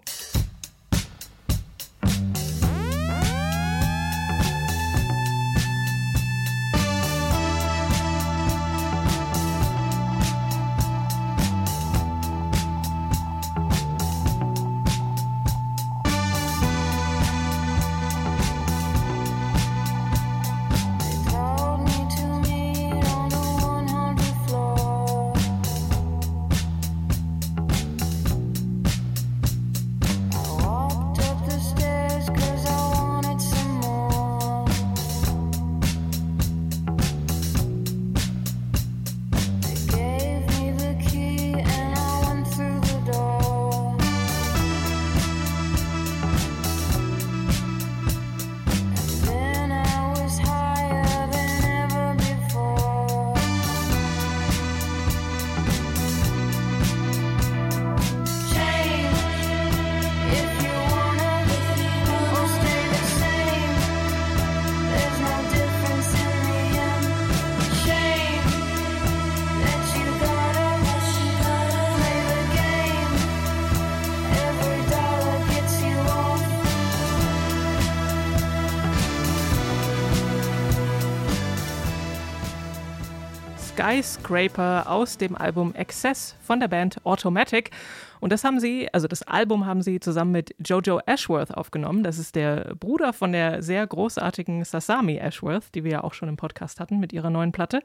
Skyscraper 83.80 84.90
aus 84.90 85.16
dem 85.16 85.34
Album 85.34 85.74
Excess 85.74 86.36
von 86.42 86.60
der 86.60 86.68
Band 86.68 87.04
Automatic. 87.06 87.70
Und 88.20 88.30
das 88.30 88.44
haben 88.44 88.60
sie, 88.60 88.92
also 88.92 89.08
das 89.08 89.22
Album 89.22 89.64
haben 89.64 89.80
sie 89.80 90.00
zusammen 90.00 90.32
mit 90.32 90.54
Jojo 90.62 91.00
Ashworth 91.06 91.56
aufgenommen. 91.56 92.04
Das 92.04 92.18
ist 92.18 92.36
der 92.36 92.74
Bruder 92.78 93.14
von 93.14 93.32
der 93.32 93.62
sehr 93.62 93.86
großartigen 93.86 94.64
Sasami 94.64 95.16
Ashworth, 95.16 95.74
die 95.74 95.84
wir 95.84 95.92
ja 95.92 96.04
auch 96.04 96.12
schon 96.12 96.28
im 96.28 96.36
Podcast 96.36 96.78
hatten 96.78 97.00
mit 97.00 97.14
ihrer 97.14 97.30
neuen 97.30 97.52
Platte. 97.52 97.80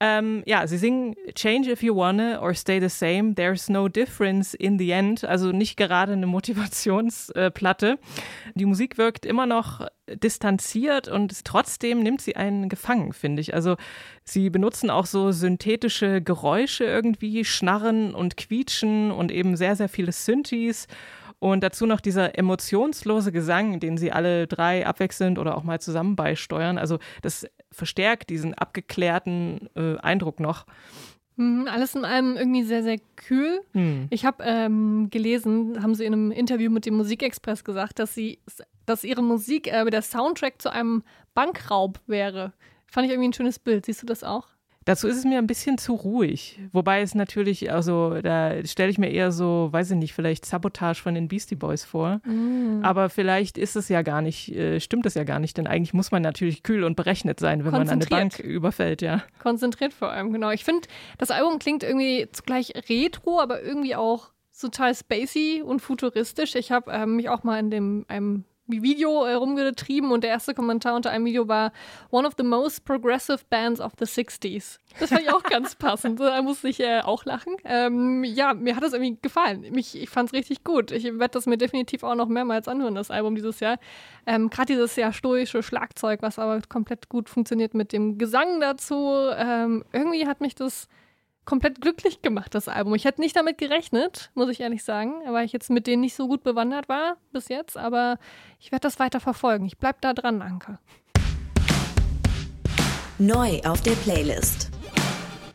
Ähm, 0.00 0.44
ja, 0.46 0.66
sie 0.66 0.78
singen 0.78 1.16
Change 1.34 1.72
if 1.72 1.82
you 1.82 1.94
wanna 1.94 2.40
or 2.40 2.54
stay 2.54 2.80
the 2.80 2.88
same. 2.88 3.34
There's 3.34 3.68
no 3.68 3.88
difference 3.88 4.54
in 4.54 4.78
the 4.78 4.92
end. 4.92 5.24
Also 5.24 5.50
nicht 5.50 5.76
gerade 5.76 6.12
eine 6.12 6.26
Motivationsplatte. 6.26 7.98
Die 8.54 8.64
Musik 8.64 8.96
wirkt 8.96 9.26
immer 9.26 9.46
noch 9.46 9.86
distanziert 10.06 11.08
und 11.08 11.44
trotzdem 11.44 12.02
nimmt 12.02 12.20
sie 12.20 12.36
einen 12.36 12.68
gefangen, 12.68 13.12
finde 13.12 13.40
ich. 13.40 13.54
Also 13.54 13.76
sie 14.24 14.50
benutzen 14.50 14.88
auch 14.88 15.06
so 15.06 15.32
synthetische 15.32 16.22
Geräusche 16.22 16.84
irgendwie, 16.84 17.44
Schnarren 17.44 18.14
und 18.14 18.36
Quietschen 18.36 19.10
und 19.10 19.32
eben 19.32 19.56
sehr, 19.56 19.74
sehr 19.74 19.88
viele 19.88 20.12
Synthes. 20.12 20.86
Und 21.40 21.62
dazu 21.62 21.86
noch 21.86 22.00
dieser 22.00 22.36
emotionslose 22.36 23.30
Gesang, 23.30 23.78
den 23.78 23.96
sie 23.96 24.10
alle 24.10 24.46
drei 24.46 24.86
abwechselnd 24.86 25.38
oder 25.38 25.56
auch 25.56 25.62
mal 25.62 25.80
zusammen 25.80 26.16
beisteuern. 26.16 26.78
Also 26.78 26.98
das 27.22 27.46
verstärkt 27.72 28.30
diesen 28.30 28.54
abgeklärten 28.54 29.68
äh, 29.74 29.96
Eindruck 29.98 30.40
noch. 30.40 30.66
Mhm, 31.36 31.68
alles 31.68 31.94
in 31.94 32.04
allem 32.04 32.36
irgendwie 32.36 32.64
sehr, 32.64 32.82
sehr 32.82 32.98
kühl. 33.14 33.60
Hm. 33.72 34.08
Ich 34.10 34.24
habe 34.24 34.42
ähm, 34.44 35.08
gelesen, 35.10 35.82
haben 35.82 35.94
sie 35.94 36.04
in 36.04 36.12
einem 36.12 36.30
Interview 36.32 36.70
mit 36.70 36.84
dem 36.84 36.94
Musikexpress 36.96 37.62
gesagt, 37.62 38.00
dass 38.00 38.14
sie, 38.14 38.40
dass 38.86 39.04
ihre 39.04 39.22
Musik 39.22 39.72
äh, 39.72 39.84
der 39.88 40.02
Soundtrack 40.02 40.60
zu 40.60 40.70
einem 40.72 41.04
Bankraub 41.34 42.00
wäre. 42.08 42.52
Fand 42.88 43.06
ich 43.06 43.12
irgendwie 43.12 43.28
ein 43.28 43.34
schönes 43.34 43.60
Bild. 43.60 43.86
Siehst 43.86 44.02
du 44.02 44.06
das 44.06 44.24
auch? 44.24 44.48
Dazu 44.88 45.06
ist 45.06 45.18
es 45.18 45.24
mir 45.26 45.36
ein 45.36 45.46
bisschen 45.46 45.76
zu 45.76 45.92
ruhig. 45.92 46.58
Wobei 46.72 47.02
es 47.02 47.14
natürlich, 47.14 47.70
also 47.70 48.22
da 48.22 48.64
stelle 48.64 48.88
ich 48.88 48.96
mir 48.96 49.10
eher 49.10 49.32
so, 49.32 49.68
weiß 49.70 49.90
ich 49.90 49.98
nicht, 49.98 50.14
vielleicht 50.14 50.46
Sabotage 50.46 51.02
von 51.02 51.14
den 51.14 51.28
Beastie 51.28 51.56
Boys 51.56 51.84
vor. 51.84 52.22
Mm. 52.24 52.82
Aber 52.82 53.10
vielleicht 53.10 53.58
ist 53.58 53.76
es 53.76 53.90
ja 53.90 54.00
gar 54.00 54.22
nicht, 54.22 54.50
äh, 54.56 54.80
stimmt 54.80 55.04
es 55.04 55.12
ja 55.12 55.24
gar 55.24 55.40
nicht, 55.40 55.58
denn 55.58 55.66
eigentlich 55.66 55.92
muss 55.92 56.10
man 56.10 56.22
natürlich 56.22 56.62
kühl 56.62 56.84
und 56.84 56.96
berechnet 56.96 57.38
sein, 57.38 57.66
wenn 57.66 57.72
man 57.72 57.86
eine 57.86 58.06
Bank 58.06 58.38
überfällt, 58.38 59.02
ja. 59.02 59.22
Konzentriert 59.42 59.92
vor 59.92 60.10
allem, 60.10 60.32
genau. 60.32 60.52
Ich 60.52 60.64
finde, 60.64 60.88
das 61.18 61.30
Album 61.30 61.58
klingt 61.58 61.82
irgendwie 61.82 62.26
zugleich 62.32 62.72
retro, 62.88 63.40
aber 63.40 63.62
irgendwie 63.62 63.94
auch 63.94 64.30
total 64.58 64.94
spacey 64.94 65.62
und 65.62 65.82
futuristisch. 65.82 66.54
Ich 66.54 66.72
habe 66.72 66.90
ähm, 66.92 67.16
mich 67.16 67.28
auch 67.28 67.44
mal 67.44 67.58
in 67.58 67.70
dem 67.70 68.06
einem 68.08 68.44
Video 68.68 69.24
äh, 69.24 69.34
rumgetrieben 69.34 70.12
und 70.12 70.22
der 70.22 70.30
erste 70.30 70.54
Kommentar 70.54 70.94
unter 70.94 71.10
einem 71.10 71.24
Video 71.24 71.48
war 71.48 71.72
One 72.10 72.26
of 72.26 72.34
the 72.36 72.44
most 72.44 72.84
progressive 72.84 73.40
bands 73.48 73.80
of 73.80 73.92
the 73.98 74.04
60s. 74.04 74.78
Das 75.00 75.08
fand 75.08 75.22
ich 75.22 75.32
auch 75.32 75.42
ganz 75.42 75.74
passend. 75.78 76.20
Da 76.20 76.40
musste 76.42 76.68
ich 76.68 76.80
äh, 76.80 77.00
auch 77.00 77.24
lachen. 77.24 77.56
Ähm, 77.64 78.24
ja, 78.24 78.54
mir 78.54 78.76
hat 78.76 78.82
das 78.82 78.92
irgendwie 78.92 79.18
gefallen. 79.20 79.62
Mich, 79.70 80.00
ich 80.00 80.10
fand 80.10 80.28
es 80.28 80.32
richtig 80.32 80.64
gut. 80.64 80.90
Ich 80.90 81.04
werde 81.04 81.28
das 81.28 81.46
mir 81.46 81.58
definitiv 81.58 82.02
auch 82.02 82.14
noch 82.14 82.28
mehrmals 82.28 82.68
anhören, 82.68 82.94
das 82.94 83.10
Album 83.10 83.34
dieses 83.34 83.60
Jahr. 83.60 83.78
Ähm, 84.26 84.50
Gerade 84.50 84.74
dieses 84.74 84.94
sehr 84.94 85.12
stoische 85.12 85.62
Schlagzeug, 85.62 86.22
was 86.22 86.38
aber 86.38 86.60
komplett 86.68 87.08
gut 87.08 87.28
funktioniert 87.28 87.74
mit 87.74 87.92
dem 87.92 88.18
Gesang 88.18 88.60
dazu. 88.60 89.14
Ähm, 89.36 89.84
irgendwie 89.92 90.26
hat 90.26 90.40
mich 90.40 90.54
das 90.54 90.88
komplett 91.48 91.80
glücklich 91.80 92.20
gemacht, 92.20 92.54
das 92.54 92.68
Album. 92.68 92.94
Ich 92.94 93.06
hätte 93.06 93.22
nicht 93.22 93.34
damit 93.34 93.56
gerechnet, 93.56 94.30
muss 94.34 94.50
ich 94.50 94.60
ehrlich 94.60 94.84
sagen, 94.84 95.14
weil 95.28 95.46
ich 95.46 95.52
jetzt 95.54 95.70
mit 95.70 95.86
denen 95.86 96.02
nicht 96.02 96.14
so 96.14 96.28
gut 96.28 96.42
bewandert 96.42 96.90
war 96.90 97.16
bis 97.32 97.48
jetzt, 97.48 97.78
aber 97.78 98.18
ich 98.60 98.70
werde 98.70 98.82
das 98.82 98.98
weiter 98.98 99.18
verfolgen. 99.18 99.64
Ich 99.64 99.78
bleibe 99.78 99.96
da 100.02 100.12
dran, 100.12 100.42
Anke. 100.42 100.78
Neu 103.16 103.60
auf 103.64 103.80
der 103.80 103.92
Playlist. 103.92 104.77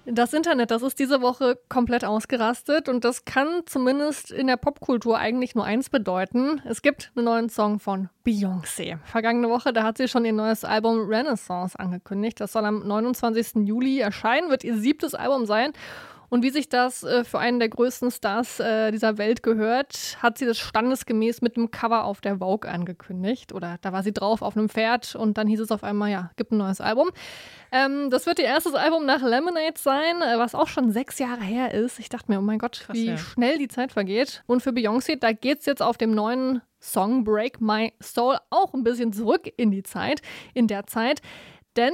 Das 0.05 0.33
Internet, 0.33 0.69
das 0.69 0.81
ist 0.81 1.00
diese 1.00 1.22
Woche 1.22 1.57
komplett 1.69 2.03
ausgerastet 2.03 2.89
und 2.89 3.05
das 3.05 3.24
kann 3.24 3.62
zumindest 3.65 4.31
in 4.31 4.48
der 4.48 4.57
Popkultur 4.57 5.17
eigentlich 5.17 5.55
nur 5.55 5.63
eins 5.63 5.89
bedeuten. 5.89 6.62
Es 6.65 6.81
gibt 6.81 7.13
einen 7.15 7.24
neuen 7.24 7.48
Song 7.48 7.79
von 7.79 8.10
Beyoncé. 8.25 8.98
Vergangene 9.05 9.50
Woche, 9.50 9.72
da 9.72 9.83
hat 9.83 9.98
sie 9.98 10.10
schon 10.10 10.25
ihr 10.25 10.33
neues 10.33 10.65
Album 10.65 11.07
Renaissance 11.07 11.79
angekündigt. 11.79 12.41
Das 12.41 12.51
soll 12.51 12.65
am 12.65 12.86
29. 12.86 13.65
Juli 13.65 14.00
erscheinen, 14.00 14.50
wird 14.50 14.65
ihr 14.65 14.75
siebtes 14.77 15.15
Album 15.15 15.45
sein. 15.45 15.72
Und 16.34 16.42
wie 16.42 16.50
sich 16.50 16.68
das 16.68 17.04
äh, 17.04 17.24
für 17.24 17.38
einen 17.38 17.60
der 17.60 17.70
größten 17.70 18.10
Stars 18.10 18.60
äh, 18.60 18.90
dieser 18.90 19.20
Welt 19.20 19.44
gehört, 19.44 20.18
hat 20.20 20.40
sie 20.40 20.48
das 20.48 20.58
standesgemäß 20.58 21.44
mit 21.44 21.58
einem 21.58 21.70
Cover 21.70 22.06
auf 22.06 22.22
der 22.22 22.40
Vogue 22.40 22.68
angekündigt. 22.68 23.54
Oder 23.54 23.78
da 23.82 23.94
war 23.94 24.02
sie 24.02 24.13
drauf 24.13 24.42
auf 24.42 24.58
einem 24.58 24.68
Pferd 24.68 25.13
und 25.13 25.38
dann 25.38 25.48
hieß 25.48 25.60
es 25.60 25.72
auf 25.72 25.84
einmal, 25.84 26.10
ja, 26.10 26.32
gibt 26.36 26.52
ein 26.52 26.58
neues 26.58 26.82
Album. 26.82 27.12
Ähm, 27.72 28.10
das 28.10 28.25
wird 28.25 28.40
ihr 28.40 28.46
erstes 28.46 28.74
Album 28.74 29.06
nach 29.06 29.22
Lemonade 29.22 29.75
sein, 29.78 30.24
äh, 30.24 30.40
was 30.40 30.56
auch 30.56 30.66
schon 30.66 30.90
sechs 30.90 31.20
Jahre 31.20 31.44
her 31.44 31.72
ist. 31.72 32.00
Ich 32.00 32.10
dachte 32.10 32.32
mir, 32.32 32.40
oh 32.40 32.42
mein 32.42 32.58
Gott, 32.58 32.82
Krass, 32.84 32.98
wie 32.98 33.06
ja. 33.10 33.18
schnell 33.18 33.60
die 33.60 33.68
Zeit 33.68 33.92
vergeht. 33.92 34.42
Und 34.48 34.63
für 34.63 34.72
Beyoncé, 34.72 35.20
da 35.20 35.34
geht 35.34 35.60
es 35.60 35.68
jetzt 35.68 35.84
auf 35.84 36.00
dem 36.00 36.16
neuen 36.16 36.63
Song 36.82 37.25
Break 37.25 37.62
My 37.62 37.94
Soul 38.02 38.38
auch 38.50 38.74
ein 38.74 38.84
bisschen 38.84 39.13
zurück 39.13 39.54
in 39.56 39.70
die 39.70 39.84
Zeit, 39.84 40.24
in 40.56 40.66
der 40.66 40.88
Zeit. 40.88 41.22
Denn 41.75 41.94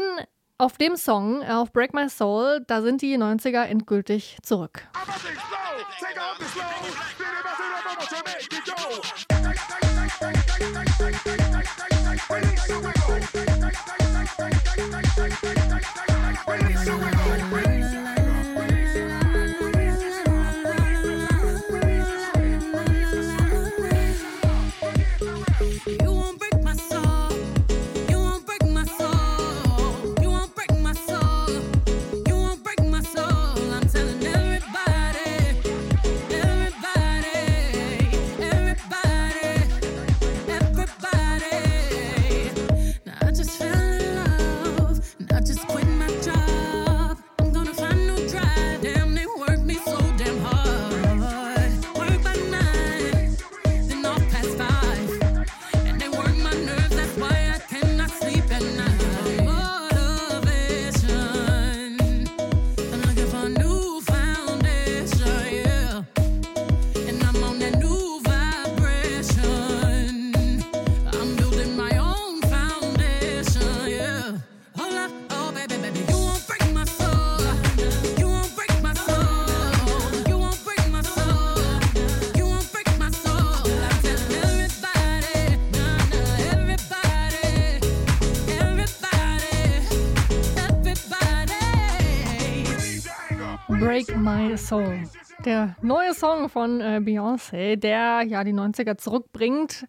auf 0.60 0.78
dem 0.78 0.98
Song, 0.98 1.42
äh, 1.42 1.52
auf 1.52 1.72
Break 1.72 1.94
My 1.94 2.08
Soul, 2.10 2.64
da 2.68 2.82
sind 2.82 3.02
die 3.02 3.18
90er 3.18 3.64
endgültig 3.64 4.38
zurück. 4.44 4.84
Break 17.50 17.79
Soul. 94.70 95.02
Der 95.46 95.76
neue 95.82 96.14
Song 96.14 96.48
von 96.48 96.80
äh, 96.80 97.00
Beyoncé, 97.02 97.76
der 97.76 98.22
ja 98.22 98.44
die 98.44 98.54
90er 98.54 98.98
zurückbringt. 98.98 99.88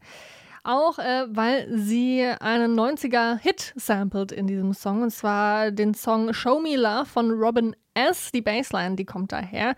Auch 0.65 0.99
äh, 0.99 1.27
weil 1.29 1.69
sie 1.77 2.25
einen 2.41 2.81
90er-Hit 2.81 3.75
sampled 3.77 4.33
in 4.33 4.47
diesem 4.47 4.73
Song. 4.73 5.03
Und 5.03 5.11
zwar 5.11 5.71
den 5.71 5.93
Song 5.93 6.33
Show 6.33 6.61
Me 6.61 6.77
Love 6.77 7.05
von 7.05 7.31
Robin 7.31 7.77
S. 7.93 8.33
Die 8.33 8.41
Bassline, 8.41 8.97
die 8.97 9.05
kommt 9.05 9.33
daher. 9.33 9.75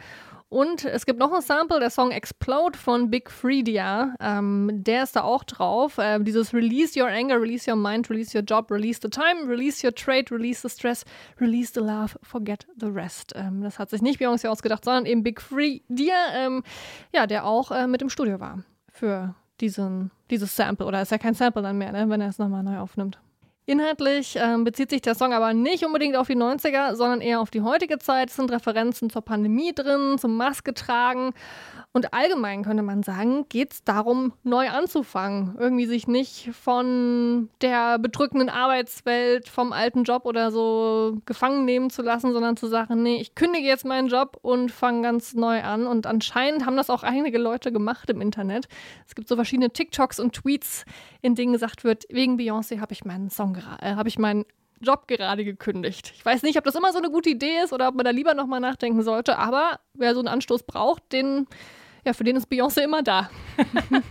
Und 0.52 0.84
es 0.84 1.06
gibt 1.06 1.18
noch 1.18 1.32
ein 1.32 1.40
Sample, 1.40 1.80
der 1.80 1.88
Song 1.88 2.10
Explode 2.10 2.78
von 2.78 3.08
Big 3.08 3.30
Freedia. 3.30 4.14
Ähm, 4.20 4.68
der 4.84 5.04
ist 5.04 5.16
da 5.16 5.22
auch 5.22 5.44
drauf. 5.44 5.96
Äh, 5.96 6.22
dieses 6.22 6.52
Release 6.52 7.00
your 7.00 7.08
anger, 7.08 7.40
release 7.40 7.70
your 7.70 7.78
mind, 7.78 8.10
release 8.10 8.36
your 8.36 8.44
job, 8.44 8.70
release 8.70 9.00
the 9.02 9.08
time, 9.08 9.48
release 9.48 9.82
your 9.82 9.94
trade, 9.94 10.30
release 10.30 10.60
the 10.60 10.68
stress, 10.68 11.06
release 11.40 11.72
the 11.72 11.80
love, 11.80 12.18
forget 12.22 12.66
the 12.76 12.88
rest. 12.88 13.32
Ähm, 13.34 13.62
das 13.62 13.78
hat 13.78 13.88
sich 13.88 14.02
nicht 14.02 14.20
Beyoncé 14.20 14.46
ausgedacht, 14.46 14.84
sondern 14.84 15.06
eben 15.06 15.22
Big 15.22 15.40
Freedia, 15.40 16.16
ähm, 16.34 16.62
ja, 17.14 17.26
der 17.26 17.46
auch 17.46 17.70
äh, 17.70 17.86
mit 17.86 18.02
im 18.02 18.10
Studio 18.10 18.38
war 18.38 18.62
für 18.90 19.34
diesen, 19.62 20.10
dieses 20.28 20.54
Sample. 20.54 20.84
Oder 20.84 21.00
ist 21.00 21.12
ja 21.12 21.16
kein 21.16 21.32
Sample 21.32 21.62
dann 21.62 21.78
mehr, 21.78 21.92
ne, 21.92 22.10
wenn 22.10 22.20
er 22.20 22.28
es 22.28 22.36
nochmal 22.36 22.62
neu 22.62 22.76
aufnimmt. 22.76 23.18
Inhaltlich 23.72 24.36
ähm, 24.36 24.64
bezieht 24.64 24.90
sich 24.90 25.00
der 25.00 25.14
Song 25.14 25.32
aber 25.32 25.54
nicht 25.54 25.82
unbedingt 25.82 26.14
auf 26.14 26.26
die 26.26 26.36
90er, 26.36 26.94
sondern 26.94 27.22
eher 27.22 27.40
auf 27.40 27.50
die 27.50 27.62
heutige 27.62 27.98
Zeit. 27.98 28.28
Es 28.28 28.36
sind 28.36 28.52
Referenzen 28.52 29.08
zur 29.08 29.22
Pandemie 29.22 29.72
drin, 29.74 30.18
zum 30.18 30.36
Maske 30.36 30.74
tragen 30.74 31.32
und 31.94 32.14
allgemein 32.14 32.64
könnte 32.64 32.82
man 32.82 33.02
sagen, 33.02 33.44
geht 33.50 33.74
es 33.74 33.84
darum, 33.84 34.32
neu 34.44 34.70
anzufangen. 34.70 35.56
Irgendwie 35.58 35.84
sich 35.84 36.08
nicht 36.08 36.50
von 36.54 37.50
der 37.60 37.98
bedrückenden 37.98 38.48
Arbeitswelt, 38.48 39.50
vom 39.50 39.74
alten 39.74 40.04
Job 40.04 40.24
oder 40.24 40.50
so 40.50 41.18
gefangen 41.26 41.66
nehmen 41.66 41.90
zu 41.90 42.00
lassen, 42.00 42.32
sondern 42.32 42.56
zu 42.56 42.66
sagen, 42.66 43.02
nee, 43.02 43.20
ich 43.20 43.34
kündige 43.34 43.66
jetzt 43.66 43.84
meinen 43.84 44.08
Job 44.08 44.38
und 44.40 44.72
fange 44.72 45.02
ganz 45.02 45.34
neu 45.34 45.62
an. 45.62 45.86
Und 45.86 46.06
anscheinend 46.06 46.64
haben 46.64 46.78
das 46.78 46.88
auch 46.88 47.02
einige 47.02 47.36
Leute 47.36 47.72
gemacht 47.72 48.08
im 48.08 48.22
Internet. 48.22 48.68
Es 49.06 49.14
gibt 49.14 49.28
so 49.28 49.36
verschiedene 49.36 49.68
TikToks 49.68 50.18
und 50.18 50.32
Tweets, 50.32 50.86
in 51.20 51.34
denen 51.34 51.52
gesagt 51.52 51.84
wird, 51.84 52.06
wegen 52.08 52.38
Beyoncé 52.38 52.80
habe 52.80 52.94
ich 52.94 53.04
meinen 53.04 53.28
Song, 53.28 53.52
äh, 53.80 53.94
habe 53.94 54.08
ich 54.08 54.18
meinen 54.18 54.44
Job 54.80 55.06
gerade 55.06 55.44
gekündigt. 55.44 56.12
Ich 56.14 56.24
weiß 56.24 56.42
nicht, 56.42 56.58
ob 56.58 56.64
das 56.64 56.74
immer 56.74 56.92
so 56.92 56.98
eine 56.98 57.10
gute 57.10 57.30
Idee 57.30 57.60
ist 57.64 57.72
oder 57.72 57.88
ob 57.88 57.94
man 57.94 58.04
da 58.04 58.10
lieber 58.10 58.34
nochmal 58.34 58.60
nachdenken 58.60 59.02
sollte, 59.02 59.38
aber 59.38 59.80
wer 59.94 60.14
so 60.14 60.20
einen 60.20 60.28
Anstoß 60.28 60.64
braucht, 60.64 61.12
den 61.12 61.46
ja, 62.04 62.14
für 62.14 62.24
den 62.24 62.34
ist 62.34 62.50
Beyoncé 62.50 62.82
immer 62.82 63.04
da. 63.04 63.30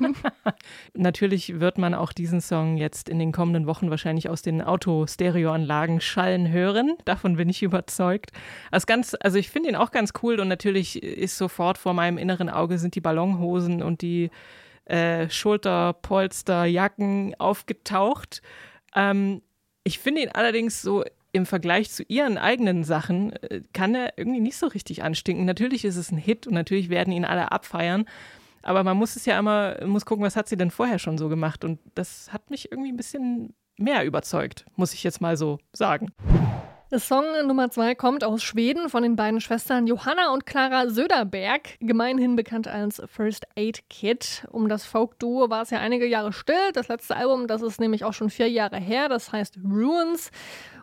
Natürlich 0.94 1.60
wird 1.60 1.78
man 1.78 1.94
auch 1.94 2.14
diesen 2.14 2.40
Song 2.40 2.78
jetzt 2.78 3.10
in 3.10 3.20
den 3.20 3.34
kommenden 3.34 3.68
Wochen 3.68 3.90
wahrscheinlich 3.90 4.30
aus 4.30 4.42
den 4.42 4.62
Auto-Stereoanlagen 4.62 6.00
schallen 6.00 6.50
hören. 6.50 6.96
Davon 7.04 7.36
bin 7.36 7.50
ich 7.50 7.64
überzeugt. 7.64 8.32
Also, 8.72 8.86
ganz, 8.86 9.14
also 9.20 9.38
ich 9.38 9.50
finde 9.50 9.68
ihn 9.68 9.76
auch 9.76 9.92
ganz 9.92 10.14
cool 10.24 10.40
und 10.40 10.48
natürlich 10.48 11.04
ist 11.04 11.38
sofort 11.38 11.78
vor 11.78 11.94
meinem 11.94 12.18
inneren 12.18 12.50
Auge 12.50 12.78
sind 12.78 12.96
die 12.96 13.02
Ballonhosen 13.02 13.84
und 13.84 14.02
die 14.02 14.32
äh, 14.86 15.30
Schulterpolsterjacken 15.30 17.36
aufgetaucht. 17.40 18.42
Ähm, 18.96 19.42
ich 19.84 20.00
finde 20.00 20.22
ihn 20.22 20.30
allerdings 20.30 20.82
so 20.82 21.04
im 21.34 21.46
Vergleich 21.46 21.90
zu 21.92 22.04
ihren 22.04 22.38
eigenen 22.38 22.84
Sachen 22.84 23.34
äh, 23.34 23.62
kann 23.74 23.96
er 23.96 24.18
irgendwie 24.18 24.42
nicht 24.42 24.58
so 24.58 24.68
richtig 24.68 25.04
anstinken. 25.04 25.46
Natürlich 25.46 25.86
ist 25.86 25.96
es 25.96 26.12
ein 26.12 26.18
Hit 26.18 26.48
und 26.48 26.54
natürlich 26.54 26.90
werden 26.90 27.14
ihn 27.14 27.26
alle 27.26 27.52
abfeiern. 27.52 28.06
Aber 28.64 28.84
man 28.84 28.98
muss 28.98 29.16
es 29.16 29.26
ja 29.26 29.40
immer, 29.40 29.78
muss 29.86 30.06
gucken, 30.06 30.26
was 30.26 30.36
hat 30.36 30.48
sie 30.48 30.58
denn 30.58 30.72
vorher 30.72 31.00
schon 31.00 31.18
so 31.18 31.30
gemacht. 31.30 31.64
Und 31.64 31.80
das 31.96 32.32
hat 32.32 32.50
mich 32.50 32.72
irgendwie 32.72 32.92
ein 32.92 32.98
bisschen 32.98 33.54
mehr 33.78 34.06
überzeugt, 34.06 34.66
muss 34.76 34.94
ich 34.94 35.04
jetzt 35.04 35.22
mal 35.22 35.38
so 35.38 35.58
sagen. 35.74 36.12
Song 37.00 37.24
Nummer 37.48 37.70
zwei 37.70 37.96
kommt 37.96 38.26
aus 38.26 38.44
Schweden 38.44 38.90
von 38.90 39.02
den 39.02 39.16
beiden 39.16 39.40
Schwestern 39.40 39.88
Johanna 39.88 40.34
und 40.34 40.46
Clara 40.46 40.90
Söderberg, 40.90 41.78
gemeinhin 41.80 42.36
bekannt 42.36 42.68
als 42.68 43.02
First 43.06 43.48
Aid 43.56 43.90
Kid. 43.90 44.46
Um 44.52 44.68
das 44.68 44.84
Folk-Duo 44.84 45.50
war 45.50 45.62
es 45.62 45.70
ja 45.70 45.80
einige 45.80 46.06
Jahre 46.06 46.34
still. 46.34 46.74
Das 46.74 46.90
letzte 46.90 47.16
Album, 47.16 47.48
das 47.48 47.62
ist 47.62 47.80
nämlich 47.80 48.04
auch 48.04 48.12
schon 48.12 48.30
vier 48.30 48.50
Jahre 48.50 48.76
her, 48.76 49.08
das 49.08 49.32
heißt 49.32 49.60
Ruins. 49.64 50.32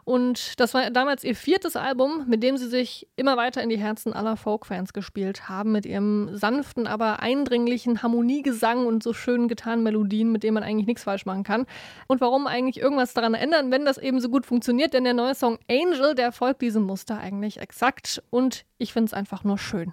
Und 0.09 0.59
das 0.59 0.73
war 0.73 0.91
damals 0.91 1.23
ihr 1.23 1.37
viertes 1.37 1.77
Album, 1.77 2.25
mit 2.27 2.43
dem 2.43 2.57
sie 2.57 2.67
sich 2.67 3.07
immer 3.17 3.37
weiter 3.37 3.63
in 3.63 3.69
die 3.69 3.77
Herzen 3.77 4.15
aller 4.15 4.39
Folk-Fans 4.39 4.95
gespielt 4.95 5.51
haben, 5.51 5.73
mit 5.73 5.85
ihrem 5.85 6.35
sanften, 6.35 6.87
aber 6.87 7.21
eindringlichen 7.21 8.03
Harmoniegesang 8.03 8.87
und 8.87 9.03
so 9.03 9.13
schönen 9.13 9.49
getanen 9.49 9.83
Melodien, 9.83 10.33
mit 10.33 10.45
denen 10.45 10.55
man 10.55 10.63
eigentlich 10.63 10.87
nichts 10.87 11.03
falsch 11.03 11.27
machen 11.27 11.45
kann. 11.45 11.67
Und 12.07 12.23
warum 12.23 12.47
eigentlich 12.47 12.83
irgendwas 12.83 13.13
daran 13.13 13.35
ändern, 13.35 13.71
wenn 13.71 13.85
das 13.85 13.99
eben 13.99 14.19
so 14.23 14.31
gut 14.31 14.47
funktioniert? 14.47 14.95
Denn 14.95 15.05
der 15.05 15.13
neue 15.13 15.35
Song 15.35 15.59
Angel, 15.71 16.15
der 16.15 16.33
folgt 16.33 16.63
diesem 16.63 16.85
Muster 16.85 17.19
eigentlich 17.19 17.61
exakt 17.61 18.23
und 18.31 18.65
ich 18.79 18.95
finde 18.95 19.09
es 19.09 19.13
einfach 19.13 19.45
nur 19.45 19.59
schön. 19.59 19.93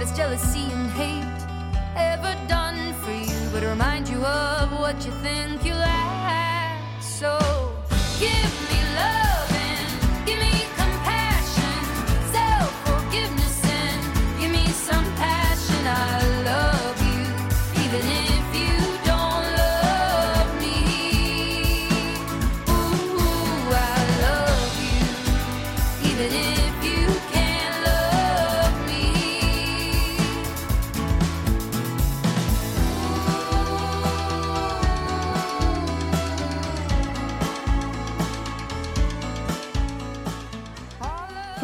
What 0.00 0.08
has 0.08 0.16
jealousy 0.16 0.72
and 0.72 0.90
hate 0.92 1.24
ever 1.94 2.34
done 2.48 2.94
for 3.02 3.12
you 3.12 3.50
but 3.52 3.62
remind 3.62 4.08
you 4.08 4.16
of 4.24 4.72
what 4.72 4.96
you 5.04 5.12
think 5.20 5.62
you 5.62 5.74
lack. 5.74 7.02
So 7.02 7.38
give 8.18 8.59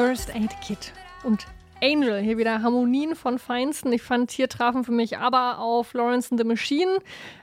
First 0.07 0.33
Aid 0.37 0.53
Kit 0.61 0.93
und 1.25 1.49
Angel. 1.83 2.21
Hier 2.21 2.39
wieder 2.39 2.63
Harmonien 2.63 3.17
von 3.17 3.41
Feinsten. 3.41 3.93
Ich 3.93 4.03
fand, 4.03 4.31
hier 4.31 4.49
trafen 4.49 4.85
für 4.85 4.93
mich 4.93 5.19
aber 5.19 5.59
auf 5.59 5.89
Florence 5.89 6.31
and 6.31 6.41
the 6.41 6.47
Machine. 6.47 7.01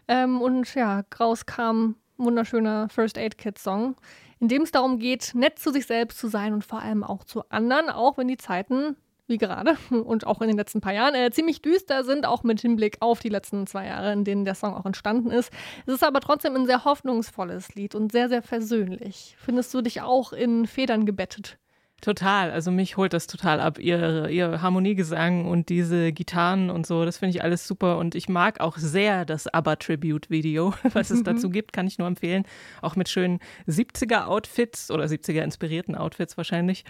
Ähm, 0.08 0.42
und 0.42 0.74
ja, 0.74 1.04
raus 1.20 1.46
kam 1.46 1.98
ein 2.18 2.26
wunderschöner 2.26 2.88
First 2.88 3.18
Aid 3.18 3.38
Kit 3.38 3.60
Song, 3.60 3.98
in 4.40 4.48
dem 4.48 4.62
es 4.62 4.72
darum 4.72 4.98
geht, 4.98 5.34
nett 5.36 5.60
zu 5.60 5.74
sich 5.74 5.88
selbst 5.88 6.20
zu 6.20 6.30
sein 6.30 6.54
und 6.54 6.64
vor 6.64 6.80
allem 6.80 7.04
auch 7.04 7.26
zu 7.26 7.44
anderen, 7.50 7.90
auch 7.90 8.18
wenn 8.18 8.30
die 8.30 8.38
Zeiten 8.38 8.96
wie 9.28 9.38
gerade 9.38 9.76
und 9.90 10.26
auch 10.26 10.40
in 10.40 10.48
den 10.48 10.56
letzten 10.56 10.80
paar 10.80 10.94
Jahren 10.94 11.16
äh, 11.16 11.32
ziemlich 11.32 11.62
düster 11.62 12.06
sind, 12.06 12.26
auch 12.26 12.44
mit 12.44 12.62
Hinblick 12.62 12.96
auf 13.02 13.20
die 13.20 13.28
letzten 13.28 13.68
zwei 13.68 13.88
Jahre, 13.88 14.14
in 14.14 14.24
denen 14.24 14.46
der 14.46 14.56
Song 14.56 14.74
auch 14.74 14.86
entstanden 14.86 15.32
ist. 15.32 15.52
Es 15.86 15.96
ist 15.96 16.04
aber 16.06 16.22
trotzdem 16.22 16.56
ein 16.56 16.66
sehr 16.66 16.86
hoffnungsvolles 16.86 17.76
Lied 17.76 17.94
und 17.94 18.14
sehr, 18.14 18.30
sehr 18.30 18.42
versöhnlich. 18.42 19.36
Findest 19.38 19.74
du 19.74 19.82
dich 19.82 20.02
auch 20.02 20.32
in 20.32 20.66
Federn 20.66 21.06
gebettet? 21.06 21.58
Total, 22.04 22.52
also 22.52 22.70
mich 22.70 22.98
holt 22.98 23.14
das 23.14 23.28
total 23.28 23.62
ab, 23.62 23.80
ihr, 23.80 24.28
ihr 24.28 24.62
Harmoniegesang 24.62 25.46
und 25.46 25.70
diese 25.70 26.12
Gitarren 26.12 26.70
und 26.70 26.86
so, 26.86 27.06
das 27.06 27.20
finde 27.20 27.38
ich 27.38 27.42
alles 27.42 27.66
super. 27.66 27.98
Und 27.98 28.14
ich 28.14 28.28
mag 28.28 28.60
auch 28.60 28.76
sehr 28.76 29.24
das 29.24 29.48
ABBA-Tribute-Video, 29.48 30.74
was 30.92 31.12
es 31.12 31.24
dazu 31.24 31.50
gibt, 31.50 31.72
kann 31.72 31.88
ich 31.88 32.00
nur 32.00 32.08
empfehlen, 32.10 32.44
auch 32.82 32.98
mit 32.98 33.08
schönen 33.08 33.40
70er-Outfits 33.70 34.92
oder 34.92 35.06
70er-inspirierten 35.06 35.96
Outfits 35.96 36.36
wahrscheinlich. 36.36 36.84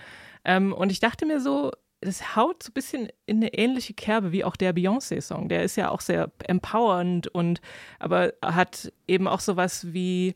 Ähm, 0.45 0.73
und 0.73 0.91
ich 0.91 0.99
dachte 0.99 1.27
mir 1.27 1.39
so, 1.39 1.69
das 2.01 2.35
haut 2.35 2.63
so 2.63 2.71
ein 2.71 2.73
bisschen 2.73 3.07
in 3.27 3.37
eine 3.37 3.53
ähnliche 3.53 3.93
Kerbe 3.93 4.31
wie 4.31 4.43
auch 4.43 4.55
der 4.55 4.73
Beyoncé-Song, 4.73 5.47
der 5.47 5.61
ist 5.61 5.75
ja 5.75 5.91
auch 5.91 6.01
sehr 6.01 6.31
empowernd 6.47 7.27
und 7.27 7.61
aber 7.99 8.33
hat 8.43 8.91
eben 9.07 9.27
auch 9.27 9.41
sowas 9.41 9.93
wie 9.93 10.33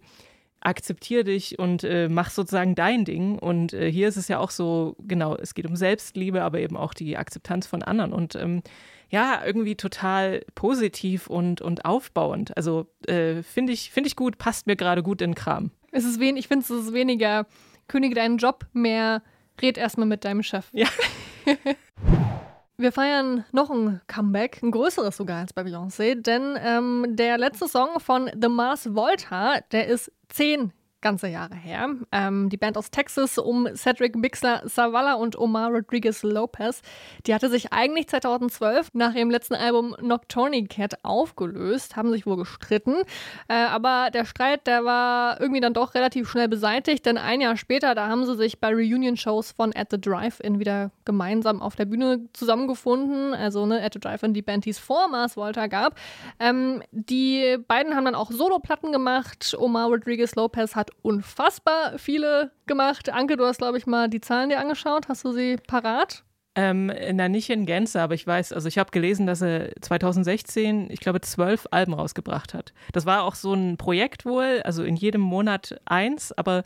akzeptier 0.67 1.23
dich 1.23 1.57
und 1.57 1.83
äh, 1.85 2.09
mach 2.09 2.29
sozusagen 2.29 2.75
dein 2.75 3.05
Ding. 3.05 3.39
Und 3.39 3.73
äh, 3.73 3.89
hier 3.89 4.09
ist 4.09 4.17
es 4.17 4.27
ja 4.27 4.39
auch 4.39 4.51
so, 4.51 4.97
genau, 4.99 5.35
es 5.35 5.53
geht 5.53 5.65
um 5.65 5.77
Selbstliebe, 5.77 6.43
aber 6.43 6.59
eben 6.59 6.75
auch 6.75 6.93
die 6.93 7.17
Akzeptanz 7.17 7.65
von 7.65 7.83
anderen. 7.83 8.11
Und 8.11 8.35
ähm, 8.35 8.61
ja, 9.09 9.41
irgendwie 9.45 9.75
total 9.75 10.43
positiv 10.55 11.27
und, 11.27 11.61
und 11.61 11.85
aufbauend. 11.85 12.55
Also 12.57 12.87
äh, 13.07 13.43
finde 13.43 13.71
ich, 13.71 13.91
find 13.91 14.05
ich 14.05 14.17
gut, 14.17 14.37
passt 14.37 14.67
mir 14.67 14.75
gerade 14.75 15.03
gut 15.03 15.21
in 15.21 15.35
Kram. 15.35 15.71
Es 15.91 16.03
ist 16.03 16.19
wen, 16.19 16.35
ich 16.35 16.49
finde, 16.49 16.65
es 16.65 16.69
ist 16.69 16.93
weniger 16.93 17.47
kündige 17.87 18.15
deinen 18.15 18.37
Job, 18.37 18.65
mehr 18.73 19.23
red 19.61 19.77
erstmal 19.77 20.07
mit 20.07 20.25
deinem 20.25 20.43
Chef. 20.43 20.67
Ja. 20.73 20.87
Wir 22.79 22.91
feiern 22.91 23.43
noch 23.51 23.71
ein 23.71 24.01
Comeback, 24.05 24.61
ein 24.61 24.69
größeres 24.69 25.17
sogar 25.17 25.39
als 25.39 25.51
bei 25.51 25.63
Beyoncé, 25.63 26.13
denn 26.13 26.55
ähm, 26.61 27.15
der 27.15 27.39
letzte 27.39 27.67
Song 27.67 27.99
von 27.99 28.29
The 28.39 28.49
Mars 28.49 28.93
Volta, 28.93 29.61
der 29.71 29.87
ist 29.87 30.11
zehn 30.29 30.71
ganze 31.01 31.27
Jahre 31.27 31.55
her. 31.55 31.89
Ähm, 32.11 32.49
die 32.49 32.57
Band 32.57 32.77
aus 32.77 32.91
Texas 32.91 33.37
um 33.37 33.67
Cedric 33.75 34.21
Bixler 34.21 34.63
Zavala 34.67 35.13
und 35.13 35.37
Omar 35.37 35.71
Rodriguez 35.71 36.23
Lopez, 36.23 36.81
die 37.25 37.33
hatte 37.33 37.49
sich 37.49 37.71
eigentlich 37.71 38.07
2012 38.07 38.89
nach 38.93 39.13
ihrem 39.13 39.29
letzten 39.29 39.55
Album 39.55 39.95
Nocturne 40.01 40.65
Cat 40.65 40.95
aufgelöst, 41.03 41.95
haben 41.95 42.11
sich 42.11 42.25
wohl 42.25 42.37
gestritten. 42.37 42.95
Äh, 43.47 43.53
aber 43.53 44.09
der 44.11 44.25
Streit, 44.25 44.67
der 44.67 44.85
war 44.85 45.39
irgendwie 45.39 45.61
dann 45.61 45.73
doch 45.73 45.93
relativ 45.93 46.29
schnell 46.29 46.47
beseitigt, 46.47 47.05
denn 47.05 47.17
ein 47.17 47.41
Jahr 47.41 47.57
später, 47.57 47.95
da 47.95 48.07
haben 48.07 48.25
sie 48.25 48.35
sich 48.35 48.59
bei 48.59 48.73
Reunion-Shows 48.73 49.51
von 49.51 49.75
At 49.75 49.87
the 49.91 50.01
Drive-In 50.01 50.59
wieder 50.59 50.91
gemeinsam 51.05 51.61
auf 51.61 51.75
der 51.75 51.85
Bühne 51.85 52.27
zusammengefunden. 52.33 53.33
Also 53.33 53.65
ne, 53.65 53.83
At 53.83 53.93
the 53.93 53.99
Drive-In, 53.99 54.33
die 54.33 54.41
Band, 54.41 54.65
die 54.65 54.71
es 54.71 54.79
vor 54.79 55.07
Mars 55.07 55.37
Volta 55.37 55.67
gab. 55.67 55.95
Ähm, 56.39 56.81
die 56.91 57.57
beiden 57.67 57.95
haben 57.95 58.05
dann 58.05 58.15
auch 58.15 58.31
Soloplatten 58.31 58.91
gemacht. 58.91 59.55
Omar 59.57 59.87
Rodriguez 59.87 60.35
Lopez 60.35 60.75
hat 60.75 60.86
unfassbar 61.01 61.97
viele 61.97 62.51
gemacht. 62.65 63.09
Anke, 63.09 63.37
du 63.37 63.45
hast, 63.45 63.57
glaube 63.57 63.77
ich, 63.77 63.87
mal 63.87 64.09
die 64.09 64.21
Zahlen 64.21 64.49
dir 64.49 64.59
angeschaut. 64.59 65.07
Hast 65.07 65.23
du 65.25 65.31
sie 65.31 65.57
parat? 65.67 66.23
Ähm, 66.55 66.91
na, 67.13 67.29
nicht 67.29 67.51
in 67.51 67.67
Gänze, 67.67 68.01
aber 68.01 68.15
ich 68.15 68.25
weiß, 68.25 68.51
also 68.51 68.67
ich 68.67 68.79
habe 68.79 68.89
gelesen, 68.89 69.27
dass 69.27 69.43
er 69.43 69.69
2016, 69.79 70.89
ich 70.89 70.99
glaube, 70.99 71.21
zwölf 71.21 71.67
Alben 71.69 71.93
rausgebracht 71.93 72.55
hat. 72.55 72.73
Das 72.93 73.05
war 73.05 73.23
auch 73.23 73.35
so 73.35 73.53
ein 73.53 73.77
Projekt 73.77 74.25
wohl, 74.25 74.61
also 74.63 74.83
in 74.83 74.95
jedem 74.95 75.21
Monat 75.21 75.79
eins, 75.85 76.31
aber 76.31 76.63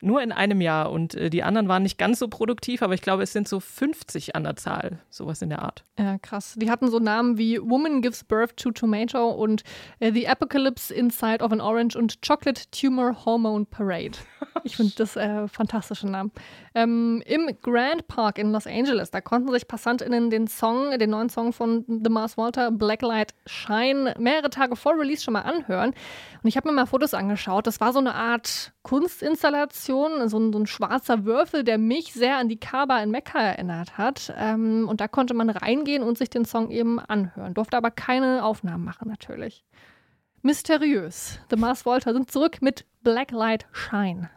nur 0.00 0.22
in 0.22 0.32
einem 0.32 0.60
Jahr 0.60 0.90
und 0.90 1.14
äh, 1.14 1.30
die 1.30 1.42
anderen 1.42 1.68
waren 1.68 1.82
nicht 1.82 1.98
ganz 1.98 2.18
so 2.18 2.28
produktiv, 2.28 2.82
aber 2.82 2.94
ich 2.94 3.02
glaube, 3.02 3.22
es 3.22 3.32
sind 3.32 3.48
so 3.48 3.60
50 3.60 4.36
an 4.36 4.44
der 4.44 4.56
Zahl, 4.56 5.00
sowas 5.10 5.42
in 5.42 5.48
der 5.50 5.62
Art. 5.62 5.84
Ja, 5.98 6.18
krass. 6.18 6.54
Die 6.56 6.70
hatten 6.70 6.90
so 6.90 6.98
Namen 6.98 7.38
wie 7.38 7.60
Woman 7.60 8.02
Gives 8.02 8.24
Birth 8.24 8.56
to 8.56 8.70
Tomato 8.70 9.30
und 9.30 9.64
äh, 10.00 10.12
The 10.12 10.28
Apocalypse 10.28 10.92
Inside 10.94 11.42
of 11.42 11.52
an 11.52 11.60
Orange 11.60 11.96
und 11.96 12.22
Chocolate 12.26 12.62
Tumor 12.70 13.24
Hormone 13.24 13.64
Parade. 13.64 14.18
Ich 14.64 14.76
finde 14.76 14.92
das 14.96 15.16
äh, 15.16 15.46
fantastische 15.46 16.08
Namen. 16.08 16.32
Ähm, 16.74 17.22
Im 17.26 17.48
Grand 17.62 18.08
Park 18.08 18.38
in 18.38 18.50
Los 18.50 18.66
Angeles, 18.66 19.10
da 19.10 19.20
konnten 19.20 19.50
sich 19.52 19.68
PassantInnen 19.68 20.30
den 20.30 20.48
Song, 20.48 20.98
den 20.98 21.10
neuen 21.10 21.28
Song 21.28 21.52
von 21.52 21.84
The 21.86 22.10
Mars 22.10 22.36
Walter, 22.36 22.70
Blacklight 22.72 23.34
Shine, 23.46 24.14
mehrere 24.18 24.50
Tage 24.50 24.74
vor 24.74 24.98
Release 24.98 25.22
schon 25.22 25.34
mal 25.34 25.42
anhören. 25.42 25.94
Und 26.42 26.48
ich 26.48 26.56
habe 26.56 26.68
mir 26.68 26.74
mal 26.74 26.86
Fotos 26.86 27.14
angeschaut. 27.14 27.66
Das 27.66 27.80
war 27.80 27.92
so 27.92 27.98
eine 28.00 28.14
Art 28.14 28.72
Kunstinstallation, 28.82 29.87
so 29.88 30.06
ein, 30.06 30.28
so 30.28 30.38
ein, 30.38 30.66
schwarzer 30.66 31.24
Würfel, 31.24 31.64
der 31.64 31.78
mich 31.78 32.12
sehr 32.12 32.36
an 32.36 32.48
die 32.48 32.60
Kaaba 32.60 33.02
in 33.02 33.10
Mekka 33.10 33.40
erinnert 33.40 33.98
hat. 33.98 34.32
Ähm, 34.38 34.86
und 34.88 35.00
da 35.00 35.08
konnte 35.08 35.34
man 35.34 35.50
reingehen 35.50 36.02
und 36.02 36.16
sich 36.16 36.30
den 36.30 36.44
Song 36.44 36.70
eben 36.70 37.00
anhören. 37.00 37.54
Durfte 37.54 37.76
aber 37.76 37.90
keine 37.90 38.44
Aufnahmen 38.44 38.84
machen, 38.84 39.08
natürlich. 39.08 39.64
Mysteriös. 40.42 41.40
The 41.50 41.56
Mars 41.56 41.84
Volta 41.84 42.12
sind 42.12 42.30
zurück 42.30 42.58
mit 42.60 42.86
Blacklight 43.02 43.66
Shine. 43.72 44.30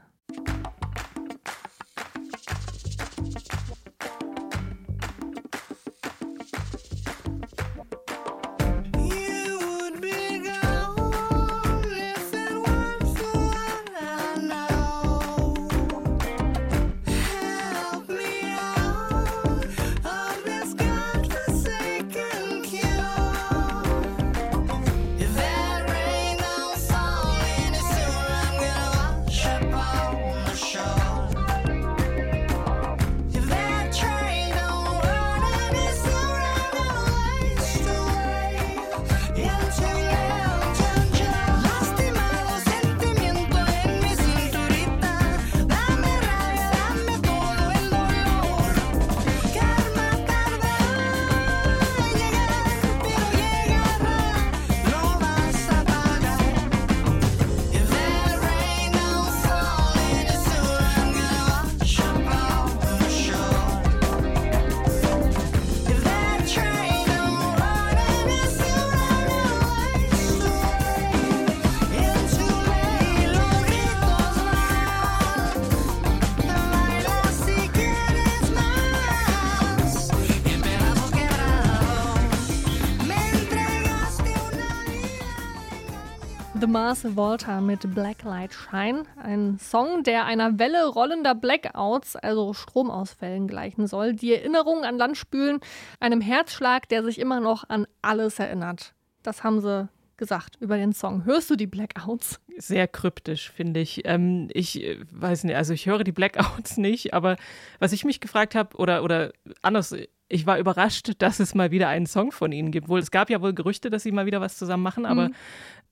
Mars 86.72 87.18
Volta 87.18 87.60
mit 87.60 87.94
Blacklight 87.94 88.54
Shine. 88.54 89.04
Ein 89.22 89.60
Song, 89.60 90.04
der 90.04 90.24
einer 90.24 90.58
Welle 90.58 90.88
rollender 90.88 91.36
Blackouts, 91.36 92.16
also 92.16 92.54
Stromausfällen, 92.54 93.50
gleichen 93.50 93.88
soll, 93.88 94.14
die 94.14 94.34
Erinnerungen 94.34 94.86
an 94.86 94.98
Land 94.98 95.18
spülen, 95.18 95.60
einem 96.00 96.22
Herzschlag, 96.22 96.88
der 96.88 97.04
sich 97.04 97.20
immer 97.20 97.42
noch 97.42 97.68
an 97.68 97.88
alles 98.02 98.40
erinnert. 98.40 98.94
Das 99.22 99.44
haben 99.44 99.60
sie 99.60 99.90
gesagt 100.16 100.56
über 100.62 100.78
den 100.78 100.94
Song. 100.94 101.26
Hörst 101.26 101.50
du 101.50 101.58
die 101.58 101.68
Blackouts? 101.68 102.40
Sehr 102.58 102.88
kryptisch, 102.88 103.52
finde 103.52 103.82
ich. 103.82 104.04
Ähm, 104.06 104.48
ich 104.54 104.82
äh, 104.82 104.98
weiß 105.12 105.44
nicht, 105.44 105.58
also 105.58 105.74
ich 105.74 105.88
höre 105.88 106.06
die 106.06 106.14
Blackouts 106.14 106.78
nicht, 106.78 107.14
aber 107.14 107.36
was 107.80 107.92
ich 107.92 108.06
mich 108.06 108.22
gefragt 108.22 108.56
habe, 108.56 108.78
oder, 108.78 109.04
oder 109.04 109.34
anders, 109.62 109.94
ich 110.32 110.46
war 110.46 110.58
überrascht, 110.58 111.12
dass 111.20 111.40
es 111.40 111.56
mal 111.56 111.72
wieder 111.72 111.90
einen 111.90 112.06
Song 112.06 112.32
von 112.32 112.52
ihnen 112.52 112.72
gibt. 112.72 112.88
Wohl, 112.88 113.00
es 113.00 113.12
gab 113.12 113.30
ja 113.30 113.42
wohl 113.42 113.54
Gerüchte, 113.54 113.90
dass 113.90 114.04
sie 114.04 114.12
mal 114.12 114.26
wieder 114.26 114.42
was 114.42 114.58
zusammen 114.58 114.84
machen, 114.84 115.06
aber 115.06 115.30
mhm 115.30 115.36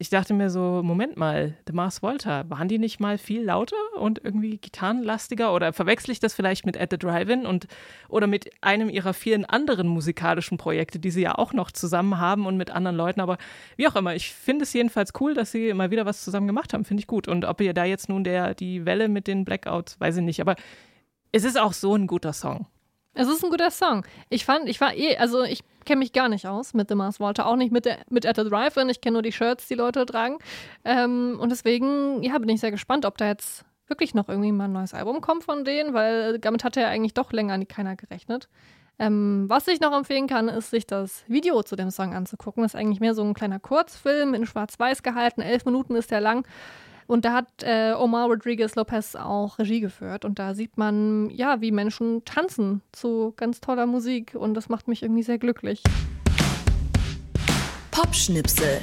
ich 0.02 0.10
dachte 0.10 0.34
mir 0.34 0.50
so, 0.50 0.82
Moment 0.82 1.18
mal, 1.18 1.56
The 1.68 1.74
Mars 1.74 2.02
Volta, 2.02 2.50
waren 2.50 2.70
die 2.70 2.80
nicht 2.80 3.02
mal 3.02 3.18
viel 3.18 3.44
lauter 3.44 3.76
und 3.98 4.24
irgendwie 4.24 4.58
gitarrenlastiger? 4.58 5.54
Oder 5.54 5.74
verwechsel 5.74 6.12
ich 6.12 6.22
das 6.22 6.34
vielleicht 6.34 6.66
mit 6.66 6.80
At 6.80 6.92
the 6.92 6.98
Drive-In 6.98 7.46
und 7.46 7.68
oder 8.08 8.26
mit 8.26 8.50
einem 8.62 8.90
ihrer 8.90 9.14
vielen 9.14 9.44
anderen 9.44 9.90
musikalischen 9.90 10.58
Projekte, 10.58 11.00
die 11.00 11.12
sie 11.12 11.24
ja 11.24 11.38
auch 11.38 11.52
noch 11.52 11.70
zusammen 11.70 12.18
haben 12.18 12.46
und 12.46 12.56
mit 12.56 12.72
anderen 12.72 12.96
Leuten. 12.96 13.20
Aber 13.20 13.38
wie 13.76 13.90
auch 13.90 13.96
immer, 13.98 14.16
ich 14.16 14.34
finde 14.34 14.64
es 14.64 14.72
jedenfalls 14.72 15.12
cool, 15.20 15.34
dass 15.34 15.52
sie 15.52 15.74
mal 15.74 15.92
wieder 15.92 16.06
was 16.06 16.24
zusammen 16.24 16.48
gemacht 16.48 16.74
haben. 16.74 16.86
Finde 16.86 17.02
ich 17.02 17.08
gut. 17.08 17.28
Und 17.28 17.44
ob 17.44 17.60
ihr 17.60 17.74
da 17.74 17.84
jetzt 17.84 18.08
nun 18.08 18.24
der, 18.24 18.56
die 18.56 18.86
Welle 18.86 19.10
mit 19.10 19.28
den 19.28 19.44
Blackouts, 19.44 20.00
weiß 20.00 20.16
ich 20.16 20.24
nicht. 20.24 20.40
Aber 20.40 20.56
es 21.34 21.44
ist 21.44 21.60
auch 21.60 21.74
so 21.74 21.94
ein 21.96 22.08
guter 22.08 22.32
Song. 22.32 22.68
Es 23.14 23.28
ist 23.28 23.44
ein 23.44 23.50
guter 23.50 23.72
Song. 23.72 24.06
Ich 24.30 24.46
fand, 24.46 24.70
ich 24.70 24.80
war 24.80 24.96
eh, 24.96 25.18
also 25.18 25.44
ich 25.44 25.62
kenne 25.86 26.00
mich 26.00 26.14
gar 26.14 26.30
nicht 26.30 26.48
aus 26.48 26.74
mit 26.74 26.90
The 26.90 26.96
Mars 26.96 27.20
Walter, 27.20 27.48
auch 27.48 27.56
nicht 27.56 27.72
mit, 27.72 27.86
der, 27.86 28.00
mit 28.10 28.26
At 28.26 28.38
the 28.38 28.44
Drive-In. 28.44 28.90
Ich 28.90 29.02
kenne 29.02 29.14
nur 29.14 29.22
die 29.22 29.32
Shirts, 29.32 29.68
die 29.68 29.76
Leute 29.76 30.06
tragen. 30.06 30.38
Ähm, 30.86 31.38
und 31.40 31.50
deswegen, 31.52 32.22
ja, 32.24 32.38
bin 32.38 32.50
ich 32.50 32.62
sehr 32.62 32.72
gespannt, 32.72 33.06
ob 33.06 33.18
da 33.18 33.28
jetzt 33.28 33.66
wirklich 33.88 34.14
noch 34.14 34.30
irgendwie 34.30 34.52
mal 34.52 34.66
ein 34.66 34.72
neues 34.72 34.94
Album 34.94 35.20
kommt 35.22 35.44
von 35.44 35.66
denen, 35.66 35.94
weil 35.94 36.38
damit 36.40 36.64
hatte 36.64 36.82
ja 36.82 36.88
eigentlich 36.88 37.16
doch 37.16 37.32
länger 37.32 37.64
keiner 37.66 37.96
gerechnet. 37.96 38.48
Ähm, 39.00 39.46
was 39.48 39.68
ich 39.68 39.80
noch 39.80 39.96
empfehlen 39.96 40.28
kann, 40.28 40.50
ist, 40.50 40.70
sich 40.70 40.86
das 40.86 41.24
Video 41.28 41.64
zu 41.64 41.76
dem 41.76 41.90
Song 41.90 42.14
anzugucken. 42.14 42.64
Das 42.64 42.74
ist 42.74 42.80
eigentlich 42.80 43.00
mehr 43.00 43.16
so 43.16 43.24
ein 43.24 43.34
kleiner 43.34 43.60
Kurzfilm 43.60 44.34
in 44.34 44.46
Schwarz-Weiß 44.46 45.04
gehalten. 45.04 45.42
Elf 45.42 45.66
Minuten 45.66 45.96
ist 45.96 46.12
der 46.12 46.22
lang. 46.22 46.46
Und 47.10 47.26
da 47.26 47.34
hat 47.34 47.64
äh, 47.64 47.94
Omar 47.98 48.28
Rodriguez 48.28 48.76
Lopez 48.76 49.16
auch 49.16 49.58
Regie 49.58 49.80
geführt. 49.80 50.26
Und 50.26 50.38
da 50.38 50.54
sieht 50.54 50.78
man, 50.78 51.32
ja, 51.32 51.60
wie 51.60 51.72
Menschen 51.72 52.24
tanzen 52.24 52.84
zu 52.92 53.34
ganz 53.36 53.62
toller 53.62 53.88
Musik. 53.88 54.36
Und 54.36 54.54
das 54.54 54.70
macht 54.70 54.88
mich 54.88 55.02
irgendwie 55.02 55.24
sehr 55.24 55.40
glücklich. 55.40 55.82
Popschnipsel. 57.90 58.80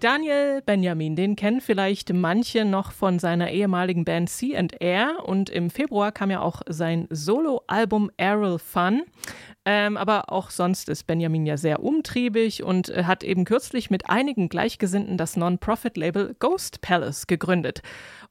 Daniel 0.00 0.60
Benjamin, 0.60 1.14
den 1.14 1.36
kennen 1.36 1.60
vielleicht 1.60 2.12
manche 2.12 2.64
noch 2.64 2.90
von 2.90 3.20
seiner 3.20 3.52
ehemaligen 3.52 4.04
Band 4.04 4.28
Sea 4.28 4.58
and 4.58 4.74
Air 4.80 5.24
und 5.24 5.48
im 5.48 5.70
Februar 5.70 6.10
kam 6.10 6.32
ja 6.32 6.40
auch 6.40 6.62
sein 6.68 7.06
Soloalbum 7.10 8.10
Aerial 8.18 8.58
Fun. 8.58 9.04
Ähm, 9.68 9.96
aber 9.96 10.30
auch 10.30 10.50
sonst 10.50 10.88
ist 10.88 11.08
Benjamin 11.08 11.44
ja 11.44 11.56
sehr 11.56 11.82
umtriebig 11.82 12.62
und 12.62 12.88
äh, 12.88 13.02
hat 13.02 13.24
eben 13.24 13.44
kürzlich 13.44 13.90
mit 13.90 14.08
einigen 14.08 14.48
Gleichgesinnten 14.48 15.18
das 15.18 15.36
Non-Profit-Label 15.36 16.36
Ghost 16.38 16.82
Palace 16.82 17.26
gegründet. 17.26 17.82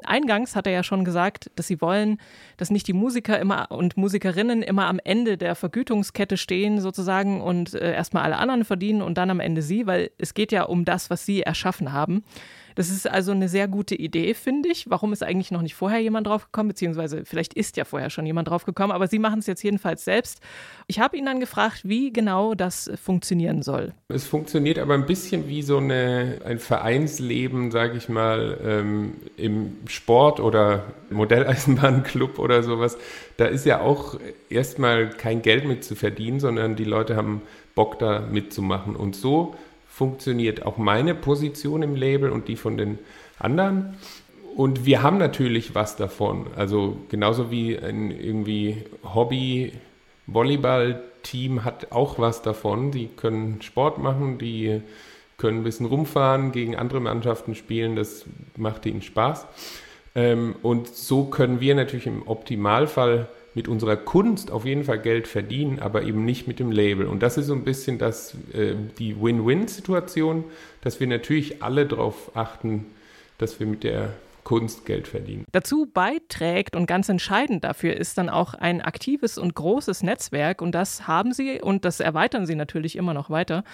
Eingangs 0.06 0.56
hat 0.56 0.66
er 0.66 0.72
ja 0.72 0.82
schon 0.82 1.04
gesagt, 1.04 1.52
dass 1.58 1.68
sie 1.68 1.82
wollen, 1.82 2.20
dass 2.56 2.72
nicht 2.72 2.88
die 2.88 2.94
Musiker 2.94 3.38
immer 3.38 3.70
und 3.70 3.98
Musikerinnen 3.98 4.62
immer 4.62 4.88
am 4.88 4.98
Ende 5.04 5.38
der 5.38 5.56
Vergütungskette 5.56 6.38
stehen 6.38 6.80
sozusagen 6.80 7.42
und 7.42 7.74
äh, 7.74 7.94
erstmal 7.94 8.24
alle 8.24 8.38
anderen 8.38 8.64
verdienen 8.64 9.02
und 9.02 9.18
dann 9.18 9.30
am 9.30 9.42
Ende 9.42 9.62
sie, 9.62 9.86
weil 9.88 10.12
es 10.18 10.36
geht 10.36 10.54
ja 10.54 10.64
um 10.64 10.86
das, 10.86 11.10
was 11.10 11.26
sie 11.26 11.42
erschaffen 11.42 11.92
haben. 11.92 12.24
Das 12.76 12.90
ist 12.90 13.10
also 13.10 13.32
eine 13.32 13.50
sehr 13.50 13.68
gute 13.68 13.96
Idee, 13.96 14.34
finde 14.34 14.70
ich. 14.70 14.90
Warum 14.90 15.14
ist 15.14 15.24
eigentlich 15.24 15.52
noch 15.52 15.62
nicht 15.62 15.76
vorher 15.76 16.00
jemand 16.00 16.28
drauf 16.28 16.46
gekommen? 16.46 16.70
Beziehungsweise 16.70 17.24
vielleicht 17.26 17.54
ist 17.54 17.78
ja 17.78 17.86
vorher 17.86 18.10
schon 18.10 18.26
jemand 18.26 18.50
drauf 18.50 18.66
gekommen, 18.66 18.92
aber 18.92 19.08
Sie 19.08 19.20
machen 19.20 19.40
es 19.40 19.48
jetzt 19.48 19.64
jedenfalls 19.64 20.04
selbst. 20.04 20.42
Ich 20.88 21.00
habe 21.00 21.18
ihn 21.18 21.26
dann 21.26 21.40
gefragt, 21.40 21.82
wie 21.84 22.12
genau 22.12 22.54
das 22.54 22.92
funktionieren 23.02 23.64
soll. 23.64 23.94
Es 24.10 24.26
funktioniert 24.26 24.78
aber 24.78 24.94
ein 24.94 25.06
bisschen 25.06 25.48
wie 25.48 25.62
so 25.62 25.78
eine, 25.78 26.40
ein 26.46 26.60
Vereinsleben, 26.60 27.72
sage 27.72 27.98
ich 27.98 28.10
mal, 28.10 28.58
ähm, 28.64 29.14
im 29.38 29.78
Sport 29.88 30.40
oder 30.40 30.84
Modelleisenbahnclub 31.10 32.40
oder 32.40 32.62
sowas. 32.62 32.98
Da 33.38 33.46
ist 33.46 33.66
ja 33.66 33.80
auch 33.80 34.20
erstmal 34.50 35.10
kein 35.10 35.42
Geld 35.42 35.66
mit 35.66 35.84
zu 35.84 35.96
verdienen, 35.96 36.40
sondern 36.40 36.76
die 36.76 36.84
Leute 36.84 37.16
haben 37.16 37.42
Bock 37.74 38.00
da 38.00 38.20
mitzumachen. 38.20 38.96
Und 38.96 39.16
so 39.16 39.56
funktioniert 39.96 40.66
auch 40.66 40.78
meine 40.78 41.16
Position 41.16 41.82
im 41.82 41.96
Label 41.96 42.30
und 42.30 42.50
die 42.50 42.58
von 42.58 42.76
den 42.76 43.00
anderen. 43.40 43.96
Und 44.58 44.86
wir 44.86 45.02
haben 45.02 45.18
natürlich 45.18 45.74
was 45.74 45.96
davon. 45.96 46.48
Also 46.58 46.98
genauso 47.08 47.50
wie 47.50 47.80
ein 47.80 48.12
irgendwie 48.12 48.84
Hobby-Volleyball-Team 49.06 51.64
hat 51.64 51.94
auch 51.94 52.20
was 52.20 52.42
davon. 52.42 52.92
Die 52.92 53.08
können 53.08 53.62
Sport 53.62 53.98
machen, 53.98 54.38
die 54.38 54.82
können 55.38 55.60
ein 55.60 55.64
bisschen 55.64 55.86
rumfahren, 55.86 56.52
gegen 56.52 56.76
andere 56.76 57.00
Mannschaften 57.00 57.56
spielen. 57.56 57.96
Das 57.96 58.26
macht 58.58 58.86
ihnen 58.86 59.02
Spaß. 59.02 59.48
Ähm, 60.16 60.56
und 60.62 60.88
so 60.88 61.26
können 61.26 61.60
wir 61.60 61.76
natürlich 61.76 62.08
im 62.08 62.28
Optimalfall 62.28 63.28
mit 63.54 63.68
unserer 63.68 63.96
Kunst 63.96 64.52
auf 64.52 64.66
jeden 64.66 64.84
Fall 64.84 65.00
Geld 65.00 65.28
verdienen, 65.28 65.80
aber 65.80 66.04
eben 66.04 66.26
nicht 66.26 66.48
mit 66.48 66.60
dem 66.60 66.72
Label. 66.72 67.06
Und 67.06 67.22
das 67.24 67.38
ist 67.38 67.48
so 67.48 67.54
ein 67.54 67.64
bisschen 67.64 67.98
das, 67.98 68.36
äh, 68.54 68.76
die 69.00 69.22
Win-Win-Situation, 69.22 70.44
dass 70.82 71.00
wir 71.00 71.08
natürlich 71.08 71.64
alle 71.64 71.86
darauf 71.86 72.36
achten, 72.36 72.86
dass 73.38 73.60
wir 73.60 73.68
mit 73.68 73.84
der 73.84 74.14
Kunst 74.46 74.86
Geld 74.86 75.10
verdienen. 75.10 75.44
Dazu 75.52 75.88
beiträgt 75.92 76.78
und 76.78 76.86
ganz 76.86 77.10
entscheidend 77.10 77.66
dafür 77.66 77.98
ist 77.98 78.18
dann 78.18 78.30
auch 78.30 78.54
ein 78.54 78.80
aktives 78.80 79.38
und 79.38 79.56
großes 79.56 80.04
Netzwerk 80.04 80.62
und 80.62 80.74
das 80.74 81.08
haben 81.08 81.34
sie 81.34 81.60
und 81.62 81.84
das 81.84 82.00
erweitern 82.00 82.46
sie 82.46 82.56
natürlich 82.56 82.96
immer 82.96 83.14
noch 83.14 83.30
weiter. 83.30 83.66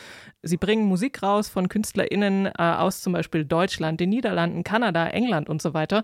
Sie 0.41 0.57
bringen 0.57 0.85
Musik 0.85 1.21
raus 1.21 1.49
von 1.49 1.69
KünstlerInnen 1.69 2.47
äh, 2.47 2.51
aus 2.57 3.01
zum 3.01 3.13
Beispiel 3.13 3.45
Deutschland, 3.45 3.99
den 3.99 4.09
Niederlanden, 4.09 4.63
Kanada, 4.63 5.07
England 5.07 5.49
und 5.49 5.61
so 5.61 5.75
weiter. 5.75 6.03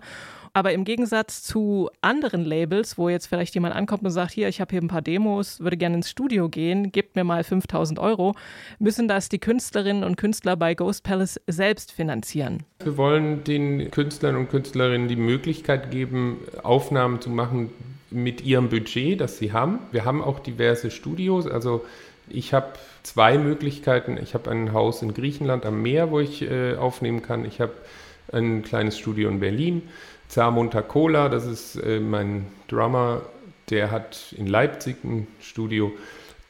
Aber 0.58 0.72
im 0.72 0.82
Gegensatz 0.82 1.44
zu 1.44 1.88
anderen 2.00 2.44
Labels, 2.44 2.98
wo 2.98 3.08
jetzt 3.08 3.26
vielleicht 3.26 3.54
jemand 3.54 3.76
ankommt 3.76 4.02
und 4.02 4.10
sagt, 4.10 4.32
hier, 4.32 4.48
ich 4.48 4.60
habe 4.60 4.72
hier 4.72 4.82
ein 4.82 4.88
paar 4.88 5.02
Demos, 5.02 5.60
würde 5.60 5.76
gerne 5.76 5.94
ins 5.94 6.10
Studio 6.10 6.48
gehen, 6.48 6.90
gebt 6.90 7.14
mir 7.14 7.22
mal 7.22 7.44
5000 7.44 8.00
Euro, 8.00 8.34
müssen 8.80 9.06
das 9.06 9.28
die 9.28 9.38
Künstlerinnen 9.38 10.02
und 10.02 10.16
Künstler 10.16 10.56
bei 10.56 10.74
Ghost 10.74 11.04
Palace 11.04 11.40
selbst 11.46 11.92
finanzieren. 11.92 12.64
Wir 12.82 12.96
wollen 12.96 13.44
den 13.44 13.92
Künstlern 13.92 14.34
und 14.34 14.50
Künstlerinnen 14.50 15.06
die 15.06 15.14
Möglichkeit 15.14 15.92
geben, 15.92 16.38
Aufnahmen 16.64 17.20
zu 17.20 17.30
machen 17.30 17.70
mit 18.10 18.40
ihrem 18.40 18.68
Budget, 18.68 19.20
das 19.20 19.38
sie 19.38 19.52
haben. 19.52 19.78
Wir 19.92 20.04
haben 20.04 20.20
auch 20.20 20.40
diverse 20.40 20.90
Studios, 20.90 21.46
also 21.46 21.86
ich 22.28 22.52
habe 22.52 22.72
zwei 23.04 23.38
Möglichkeiten. 23.38 24.18
Ich 24.20 24.34
habe 24.34 24.50
ein 24.50 24.72
Haus 24.72 25.02
in 25.02 25.14
Griechenland 25.14 25.64
am 25.64 25.82
Meer, 25.82 26.10
wo 26.10 26.18
ich 26.18 26.42
äh, 26.42 26.74
aufnehmen 26.74 27.22
kann. 27.22 27.44
Ich 27.44 27.60
habe 27.60 27.74
ein 28.32 28.62
kleines 28.62 28.98
Studio 28.98 29.28
in 29.28 29.38
Berlin. 29.38 29.82
Zamonta 30.28 30.82
Cola, 30.82 31.28
das 31.28 31.46
ist 31.46 31.76
äh, 31.76 32.00
mein 32.00 32.46
Drummer, 32.68 33.22
der 33.70 33.90
hat 33.90 34.34
in 34.36 34.46
Leipzig 34.46 35.02
ein 35.04 35.26
Studio. 35.40 35.92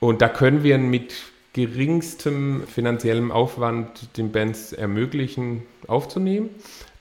Und 0.01 0.21
da 0.21 0.29
können 0.29 0.63
wir 0.63 0.79
mit 0.79 1.15
geringstem 1.53 2.65
finanziellem 2.67 3.33
Aufwand 3.33 4.17
den 4.17 4.31
Bands 4.31 4.73
ermöglichen, 4.73 5.63
aufzunehmen. 5.87 6.51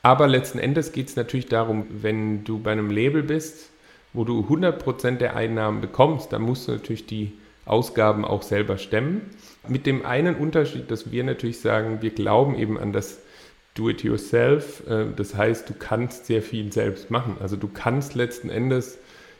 Aber 0.02 0.28
letzten 0.28 0.60
Endes 0.60 0.94
geht 0.94 1.10
es 1.10 1.16
natürlich 1.16 1.48
darum, 1.48 1.86
wenn 1.90 2.44
du 2.44 2.60
bei 2.60 2.72
einem 2.72 2.90
Label 2.90 3.24
bist, 3.24 3.70
wo 4.13 4.24
du 4.24 4.48
100% 4.50 5.18
der 5.18 5.36
Einnahmen 5.36 5.82
bekommst, 5.82 6.32
dann 6.32 6.42
musst 6.42 6.68
du 6.68 6.72
natürlich 6.72 7.06
die 7.06 7.34
Ausgaben 7.66 8.24
auch 8.24 8.42
selber 8.42 8.78
stemmen. 8.78 9.22
Mit 9.68 9.86
dem 9.86 10.06
einen 10.06 10.36
Unterschied, 10.36 10.90
dass 10.90 11.12
wir 11.12 11.24
natürlich 11.24 11.60
sagen, 11.60 12.02
wir 12.02 12.12
glauben 12.12 12.56
eben 12.56 12.80
an 12.80 12.94
das 12.94 13.20
Do-it-yourself. 13.78 14.84
Äh, 14.88 15.06
das 15.16 15.36
heißt, 15.36 15.70
du 15.70 15.74
kannst 15.78 16.26
sehr 16.26 16.42
viel 16.42 16.72
selbst 16.72 17.12
machen. 17.12 17.38
Also 17.40 17.56
du 17.56 17.68
kannst 17.68 18.16
letzten 18.16 18.50
Endes 18.50 18.98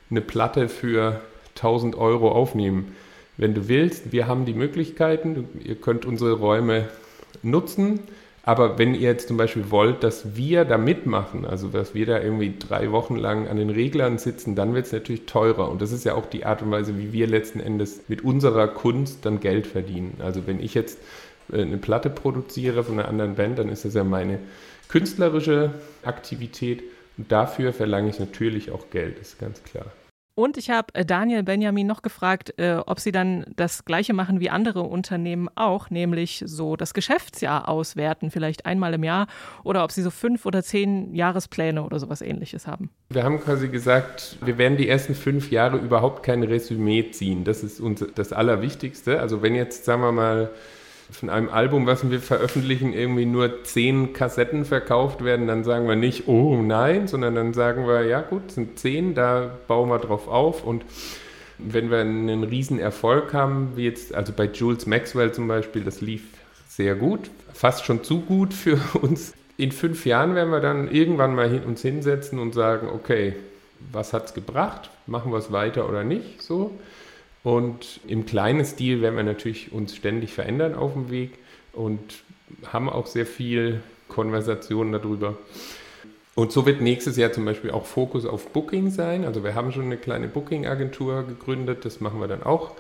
eine 0.10 0.22
Platte 0.22 0.70
für 0.70 1.22
1000 1.56 1.96
Euro 1.96 2.32
aufnehmen, 2.32 2.96
wenn 3.38 3.54
du 3.54 3.68
willst. 3.68 4.12
Wir 4.12 4.28
haben 4.28 4.46
die 4.46 4.54
Möglichkeiten. 4.54 5.48
Ihr 5.64 5.76
könnt 5.76 6.06
unsere 6.06 6.34
Räume 6.34 6.88
nutzen. 7.44 8.00
Aber 8.48 8.78
wenn 8.78 8.96
ihr 8.96 9.02
jetzt 9.02 9.28
zum 9.28 9.36
Beispiel 9.36 9.72
wollt, 9.72 10.06
dass 10.06 10.38
wir 10.38 10.64
da 10.64 10.78
mitmachen, 10.78 11.44
also 11.44 11.68
dass 11.68 11.94
wir 11.94 12.06
da 12.06 12.22
irgendwie 12.22 12.54
drei 12.58 12.94
Wochen 12.94 13.18
lang 13.18 13.50
an 13.50 13.58
den 13.58 13.70
Reglern 13.70 14.18
sitzen, 14.20 14.56
dann 14.56 14.74
wird 14.74 14.86
es 14.86 14.94
natürlich 14.94 15.26
teurer. 15.26 15.70
Und 15.70 15.82
das 15.82 15.92
ist 15.92 16.06
ja 16.06 16.14
auch 16.14 16.26
die 16.26 16.46
Art 16.46 16.62
und 16.62 16.72
Weise, 16.72 16.98
wie 16.98 17.12
wir 17.12 17.28
letzten 17.28 17.60
Endes 17.60 18.04
mit 18.08 18.24
unserer 18.24 18.70
Kunst 18.70 19.26
dann 19.26 19.42
Geld 19.42 19.68
verdienen. 19.68 20.22
Also 20.24 20.48
wenn 20.48 20.62
ich 20.62 20.76
jetzt 20.76 20.98
eine 21.52 21.78
Platte 21.78 22.10
produziere 22.10 22.84
von 22.84 23.00
einer 23.00 23.08
anderen 23.08 23.36
Band, 23.36 23.60
dann 23.60 23.70
ist 23.70 23.86
das 23.86 23.94
ja 23.94 24.04
meine 24.04 24.40
künstlerische 24.88 25.72
Aktivität 26.04 26.84
und 27.18 27.32
dafür 27.32 27.74
verlange 27.74 28.10
ich 28.10 28.20
natürlich 28.20 28.72
auch 28.72 28.90
Geld, 28.90 29.20
ist 29.20 29.40
ganz 29.40 29.64
klar. 29.64 29.88
Und 30.40 30.56
ich 30.58 30.70
habe 30.70 30.94
äh, 30.94 31.04
Daniel 31.04 31.42
Benjamin 31.42 31.88
noch 31.88 32.04
gefragt, 32.04 32.54
äh, 32.60 32.76
ob 32.86 33.00
sie 33.00 33.12
dann 33.12 33.44
das 33.56 33.86
Gleiche 33.86 34.14
machen 34.14 34.40
wie 34.40 34.52
andere 34.52 34.84
Unternehmen 34.84 35.50
auch, 35.56 35.90
nämlich 35.90 36.44
so 36.46 36.76
das 36.76 36.94
Geschäftsjahr 36.94 37.68
auswerten, 37.68 38.30
vielleicht 38.30 38.68
einmal 38.68 38.94
im 38.94 39.04
Jahr, 39.04 39.26
oder 39.64 39.84
ob 39.84 39.92
sie 39.92 40.04
so 40.04 40.12
fünf 40.12 40.46
oder 40.46 40.62
zehn 40.62 41.16
Jahrespläne 41.16 41.84
oder 41.84 41.98
sowas 41.98 42.22
ähnliches 42.22 42.68
haben. 42.68 42.92
Wir 43.10 43.24
haben 43.24 43.40
quasi 43.40 43.68
gesagt, 43.68 44.38
wir 44.46 44.60
werden 44.60 44.78
die 44.78 44.88
ersten 44.88 45.16
fünf 45.16 45.50
Jahre 45.50 45.78
überhaupt 45.78 46.22
kein 46.22 46.44
Resümee 46.44 47.10
ziehen. 47.10 47.44
Das 47.44 47.64
ist 47.64 47.80
uns 47.80 48.06
das 48.14 48.32
Allerwichtigste. 48.32 49.20
Also 49.20 49.42
wenn 49.42 49.56
jetzt, 49.56 49.86
sagen 49.86 50.04
wir 50.04 50.12
mal, 50.12 50.52
von 51.12 51.30
einem 51.30 51.50
Album, 51.50 51.86
was 51.86 52.10
wir 52.10 52.20
veröffentlichen, 52.20 52.94
irgendwie 52.94 53.26
nur 53.26 53.64
zehn 53.64 54.14
Kassetten 54.14 54.66
verkauft 54.66 55.24
werden, 55.24 55.48
dann 55.48 55.64
sagen 55.64 55.88
wir 55.88 55.96
nicht, 55.96 56.28
oh 56.28 56.62
nein, 56.62 57.08
sondern 57.08 57.36
dann 57.36 57.54
sagen 57.54 57.88
wir, 57.88 58.04
ja 58.04 58.22
gut, 58.22 58.52
sind 58.52 58.78
zehn, 58.78 59.16
da 59.16 59.50
bauen 59.68 59.90
wir 59.90 60.00
drauf 60.00 60.28
auf 60.28 60.64
und 60.64 60.84
wenn 61.60 61.90
wir 61.90 62.00
einen 62.00 62.44
riesen 62.44 62.80
Erfolg 62.80 63.34
haben, 63.34 63.72
wie 63.76 63.86
jetzt, 63.86 64.14
also 64.14 64.34
bei 64.34 64.46
Jules 64.46 64.86
Maxwell 64.86 65.32
zum 65.32 65.48
Beispiel, 65.48 65.84
das 65.84 66.02
lief 66.02 66.24
sehr 66.68 66.96
gut, 66.96 67.32
fast 67.54 67.86
schon 67.86 68.04
zu 68.04 68.22
gut 68.22 68.54
für 68.54 68.80
uns. 69.02 69.34
In 69.58 69.72
fünf 69.72 70.06
Jahren 70.06 70.36
werden 70.36 70.52
wir 70.52 70.60
dann 70.60 70.92
irgendwann 70.92 71.34
mal 71.34 71.50
hin, 71.50 71.64
uns 71.64 71.82
hinsetzen 71.82 72.38
und 72.38 72.54
sagen, 72.54 72.90
okay, 72.94 73.36
was 73.92 74.14
hat 74.14 74.26
es 74.28 74.34
gebracht? 74.36 74.92
Machen 75.08 75.32
wir 75.32 75.40
es 75.40 75.52
weiter 75.52 75.90
oder 75.90 76.04
nicht? 76.04 76.42
So. 76.44 76.78
Und 77.48 78.02
im 78.06 78.26
kleinen 78.26 78.66
Stil 78.66 79.02
werden 79.02 79.16
wir 79.16 79.24
natürlich 79.24 79.72
uns 79.72 79.96
ständig 79.96 80.34
verändern 80.34 80.76
auf 80.76 80.92
dem 80.92 81.10
Weg 81.10 81.40
und 81.72 82.02
haben 82.74 82.90
auch 82.90 83.08
sehr 83.08 83.26
viel 83.26 83.82
Konversationen 84.10 84.92
darüber. 84.92 85.38
Und 86.36 86.52
so 86.52 86.66
wird 86.66 86.82
nächstes 86.82 87.16
Jahr 87.16 87.32
zum 87.32 87.46
Beispiel 87.46 87.72
auch 87.72 87.86
Fokus 87.86 88.26
auf 88.26 88.50
Booking 88.52 88.90
sein. 88.90 89.24
Also 89.24 89.46
wir 89.46 89.56
haben 89.56 89.72
schon 89.72 89.86
eine 89.86 89.96
kleine 89.96 90.28
Booking-Agentur 90.28 91.26
gegründet, 91.26 91.86
das 91.86 92.02
machen 92.02 92.20
wir 92.20 92.28
dann 92.28 92.44
auch 92.44 92.72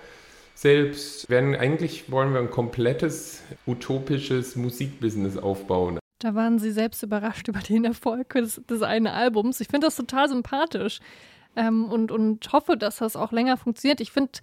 selbst. 0.53 1.29
Werden, 1.29 1.55
eigentlich 1.55 2.11
wollen 2.11 2.33
wir 2.33 2.41
ein 2.41 2.51
komplettes 2.51 3.43
utopisches 3.65 4.57
Musikbusiness 4.57 5.37
aufbauen. 5.37 5.97
Da 6.19 6.35
waren 6.35 6.59
Sie 6.59 6.71
selbst 6.71 7.03
überrascht 7.03 7.47
über 7.47 7.59
den 7.59 7.85
Erfolg 7.85 8.33
des, 8.33 8.61
des 8.69 8.81
einen 8.81 9.07
Albums. 9.07 9.61
Ich 9.61 9.69
finde 9.69 9.87
das 9.87 9.95
total 9.95 10.27
sympathisch 10.27 10.99
ähm, 11.57 11.85
und, 11.85 12.11
und 12.11 12.53
hoffe, 12.53 12.77
dass 12.77 12.97
das 12.97 13.17
auch 13.17 13.33
länger 13.33 13.57
funktioniert. 13.57 13.99
Ich 13.99 14.11
finde, 14.11 14.39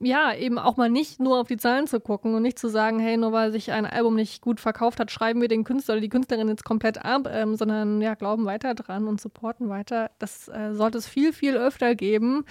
ja, 0.00 0.32
eben 0.32 0.58
auch 0.58 0.76
mal 0.76 0.88
nicht 0.88 1.18
nur 1.18 1.40
auf 1.40 1.48
die 1.48 1.56
Zahlen 1.56 1.88
zu 1.88 1.98
gucken 1.98 2.34
und 2.34 2.42
nicht 2.42 2.58
zu 2.58 2.68
sagen, 2.68 3.00
hey, 3.00 3.16
nur 3.16 3.32
weil 3.32 3.50
sich 3.50 3.72
ein 3.72 3.84
Album 3.84 4.14
nicht 4.14 4.42
gut 4.42 4.60
verkauft 4.60 5.00
hat, 5.00 5.10
schreiben 5.10 5.40
wir 5.40 5.48
den 5.48 5.64
Künstler 5.64 5.94
oder 5.94 6.02
die 6.02 6.08
Künstlerin 6.08 6.48
jetzt 6.48 6.64
komplett 6.64 7.04
ab, 7.04 7.28
ähm, 7.32 7.56
sondern 7.56 8.00
ja, 8.00 8.14
glauben 8.14 8.44
weiter 8.44 8.74
dran 8.74 9.08
und 9.08 9.20
supporten 9.20 9.68
weiter. 9.68 10.10
Das 10.20 10.48
äh, 10.48 10.74
sollte 10.74 10.98
es 10.98 11.08
viel, 11.08 11.32
viel 11.32 11.56
öfter 11.56 11.96
geben. 11.96 12.44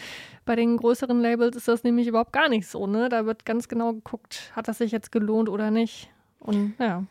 Bei 0.43 0.57
den 0.57 0.75
größeren 0.75 1.21
Labels 1.21 1.55
ist 1.55 1.69
das 1.69 1.83
nämlich 1.83 2.07
überhaupt 2.07 2.33
gar 2.33 2.49
nicht 2.49 2.67
so, 2.67 2.85
ne? 2.85 3.07
Da 3.07 3.25
wird 3.25 3.45
ganz 3.45 3.69
genau 3.69 3.93
geguckt, 3.93 4.51
hat 4.53 4.67
das 4.67 4.79
sich 4.79 4.91
jetzt 4.91 5.11
gelohnt 5.13 5.47
oder 5.47 5.71
nicht. 5.71 6.09
Und 6.39 6.73
ja. 6.79 7.03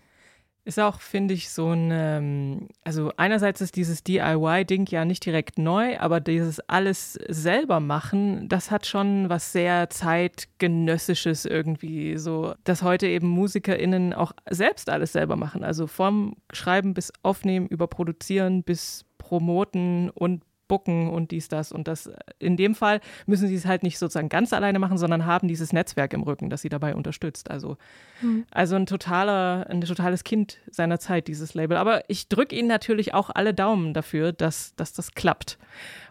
Ist 0.67 0.81
auch, 0.81 1.01
finde 1.01 1.33
ich, 1.33 1.51
so 1.51 1.71
ein, 1.71 1.91
ähm, 1.93 2.69
also 2.83 3.13
einerseits 3.17 3.61
ist 3.61 3.77
dieses 3.77 4.03
DIY-Ding 4.03 4.87
ja 4.91 5.05
nicht 5.05 5.25
direkt 5.25 5.61
neu, 5.61 5.97
aber 6.01 6.19
dieses 6.19 6.59
alles 6.69 7.13
selber 7.29 7.79
machen, 7.79 8.49
das 8.49 8.73
hat 8.73 8.85
schon 8.85 9.29
was 9.29 9.53
sehr 9.53 9.91
zeitgenössisches 9.91 11.45
irgendwie, 11.45 12.17
so, 12.17 12.55
dass 12.65 12.83
heute 12.83 13.07
eben 13.07 13.29
MusikerInnen 13.29 14.13
auch 14.13 14.33
selbst 14.51 14.91
alles 14.91 15.13
selber 15.13 15.37
machen. 15.37 15.63
Also 15.63 15.87
vom 15.87 16.35
Schreiben 16.53 16.95
bis 16.95 17.13
Aufnehmen, 17.23 17.69
über 17.69 17.87
Produzieren 17.87 18.65
bis 18.65 19.05
Promoten 19.19 20.11
und 20.11 20.43
Bucken 20.69 21.09
und 21.09 21.31
dies, 21.31 21.49
das 21.49 21.73
und 21.73 21.89
das. 21.89 22.11
In 22.39 22.57
dem 22.57 22.75
Fall 22.75 23.01
müssen 23.27 23.49
sie 23.49 23.55
es 23.55 23.67
halt 23.67 23.83
nicht 23.83 23.99
sozusagen 23.99 24.29
ganz 24.29 24.53
alleine 24.53 24.79
machen, 24.79 24.99
sondern 24.99 25.27
haben 25.27 25.49
dieses 25.49 25.73
Netzwerk 25.73 26.13
im 26.13 26.23
Rücken, 26.23 26.51
das 26.51 26.63
sie 26.63 26.69
dabei 26.69 26.95
unterstützt. 26.95 27.51
Also, 27.51 27.77
mhm. 28.21 28.47
also 28.51 28.77
ein 28.77 28.87
totaler, 28.87 29.67
ein 29.69 29.81
totales 29.81 30.25
Kind 30.25 30.59
seiner 30.71 30.99
Zeit, 30.99 31.29
dieses 31.29 31.55
Label. 31.55 31.77
Aber 31.77 32.03
ich 32.09 32.29
drücke 32.29 32.57
ihnen 32.57 32.69
natürlich 32.69 33.15
auch 33.15 33.31
alle 33.31 33.55
Daumen 33.55 33.95
dafür, 33.95 34.33
dass, 34.33 34.75
dass 34.77 34.93
das 34.93 35.13
klappt. 35.13 35.59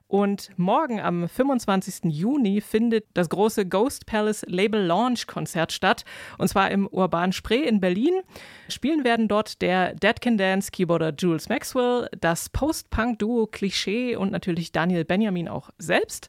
Und 0.08 0.52
morgen 0.58 1.00
am 1.00 1.28
25. 1.28 2.12
Juni 2.14 2.62
findet 2.62 3.06
das 3.16 3.28
große 3.30 3.66
Ghost 3.66 4.06
Palace 4.06 4.46
Label 4.48 4.82
Launch 4.86 5.26
Konzert 5.26 5.72
statt. 5.72 6.06
Und 6.38 6.48
zwar 6.48 6.70
im 6.70 6.88
Urban 6.88 7.34
Spree 7.34 7.64
in 7.64 7.80
Berlin. 7.80 8.22
Spielen 8.70 9.04
werden 9.04 9.28
dort 9.28 9.62
der 9.62 9.96
Dead 9.96 10.22
Can 10.22 10.38
Dance 10.38 10.70
Keyboarder 10.72 11.14
Jules 11.18 11.50
Maxwell, 11.50 12.08
das 12.22 12.50
Post-Punk-Duo 12.50 13.48
Klischee 13.48 14.16
und 14.16 14.32
natürlich 14.32 14.72
Daniel 14.72 15.06
Benjamin 15.06 15.48
auch 15.48 15.72
selbst. 15.80 16.28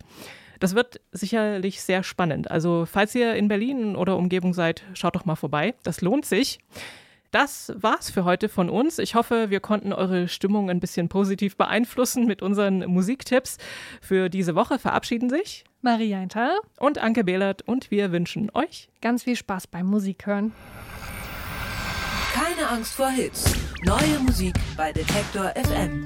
Das 0.59 0.75
wird 0.75 1.01
sicherlich 1.13 1.83
sehr 1.83 2.03
spannend. 2.03 2.51
Also, 2.51 2.87
falls 2.87 3.15
ihr 3.15 3.35
in 3.35 3.49
Berlin 3.49 3.95
oder 3.95 4.17
Umgebung 4.17 4.55
seid, 4.55 4.85
schaut 4.95 5.15
doch 5.15 5.27
mal 5.27 5.37
vorbei. 5.37 5.75
Das 5.83 6.01
lohnt 6.01 6.25
sich. 6.25 6.59
Das 7.31 7.73
war's 7.77 8.11
für 8.11 8.25
heute 8.25 8.49
von 8.49 8.71
uns. 8.71 8.99
Ich 8.99 9.15
hoffe, 9.15 9.51
wir 9.51 9.61
konnten 9.61 9.93
eure 9.93 10.29
Stimmung 10.29 10.71
ein 10.71 10.81
bisschen 10.81 11.09
positiv 11.09 11.57
beeinflussen 11.57 12.27
mit 12.27 12.43
unseren 12.43 12.87
Musiktipps. 12.87 13.59
Für 14.01 14.29
diese 14.29 14.55
Woche 14.55 14.79
verabschieden 14.79 15.29
sich 15.29 15.65
Maria 15.83 16.19
Eintal 16.19 16.53
und 16.79 16.99
Anke 16.99 17.25
Behlert 17.25 17.63
und 17.63 17.91
wir 17.91 18.13
wünschen 18.13 18.51
euch 18.55 18.89
ganz 19.01 19.25
viel 19.25 19.37
Spaß 19.37 19.67
beim 19.67 19.87
Musik 19.87 20.27
hören. 20.27 20.53
Keine 22.33 22.69
Angst 22.69 22.95
vor 22.95 23.09
Hits. 23.09 23.55
Neue 23.85 24.19
Musik 24.21 24.55
bei 24.77 24.93
Detektor 24.93 25.53
FM. 25.55 26.03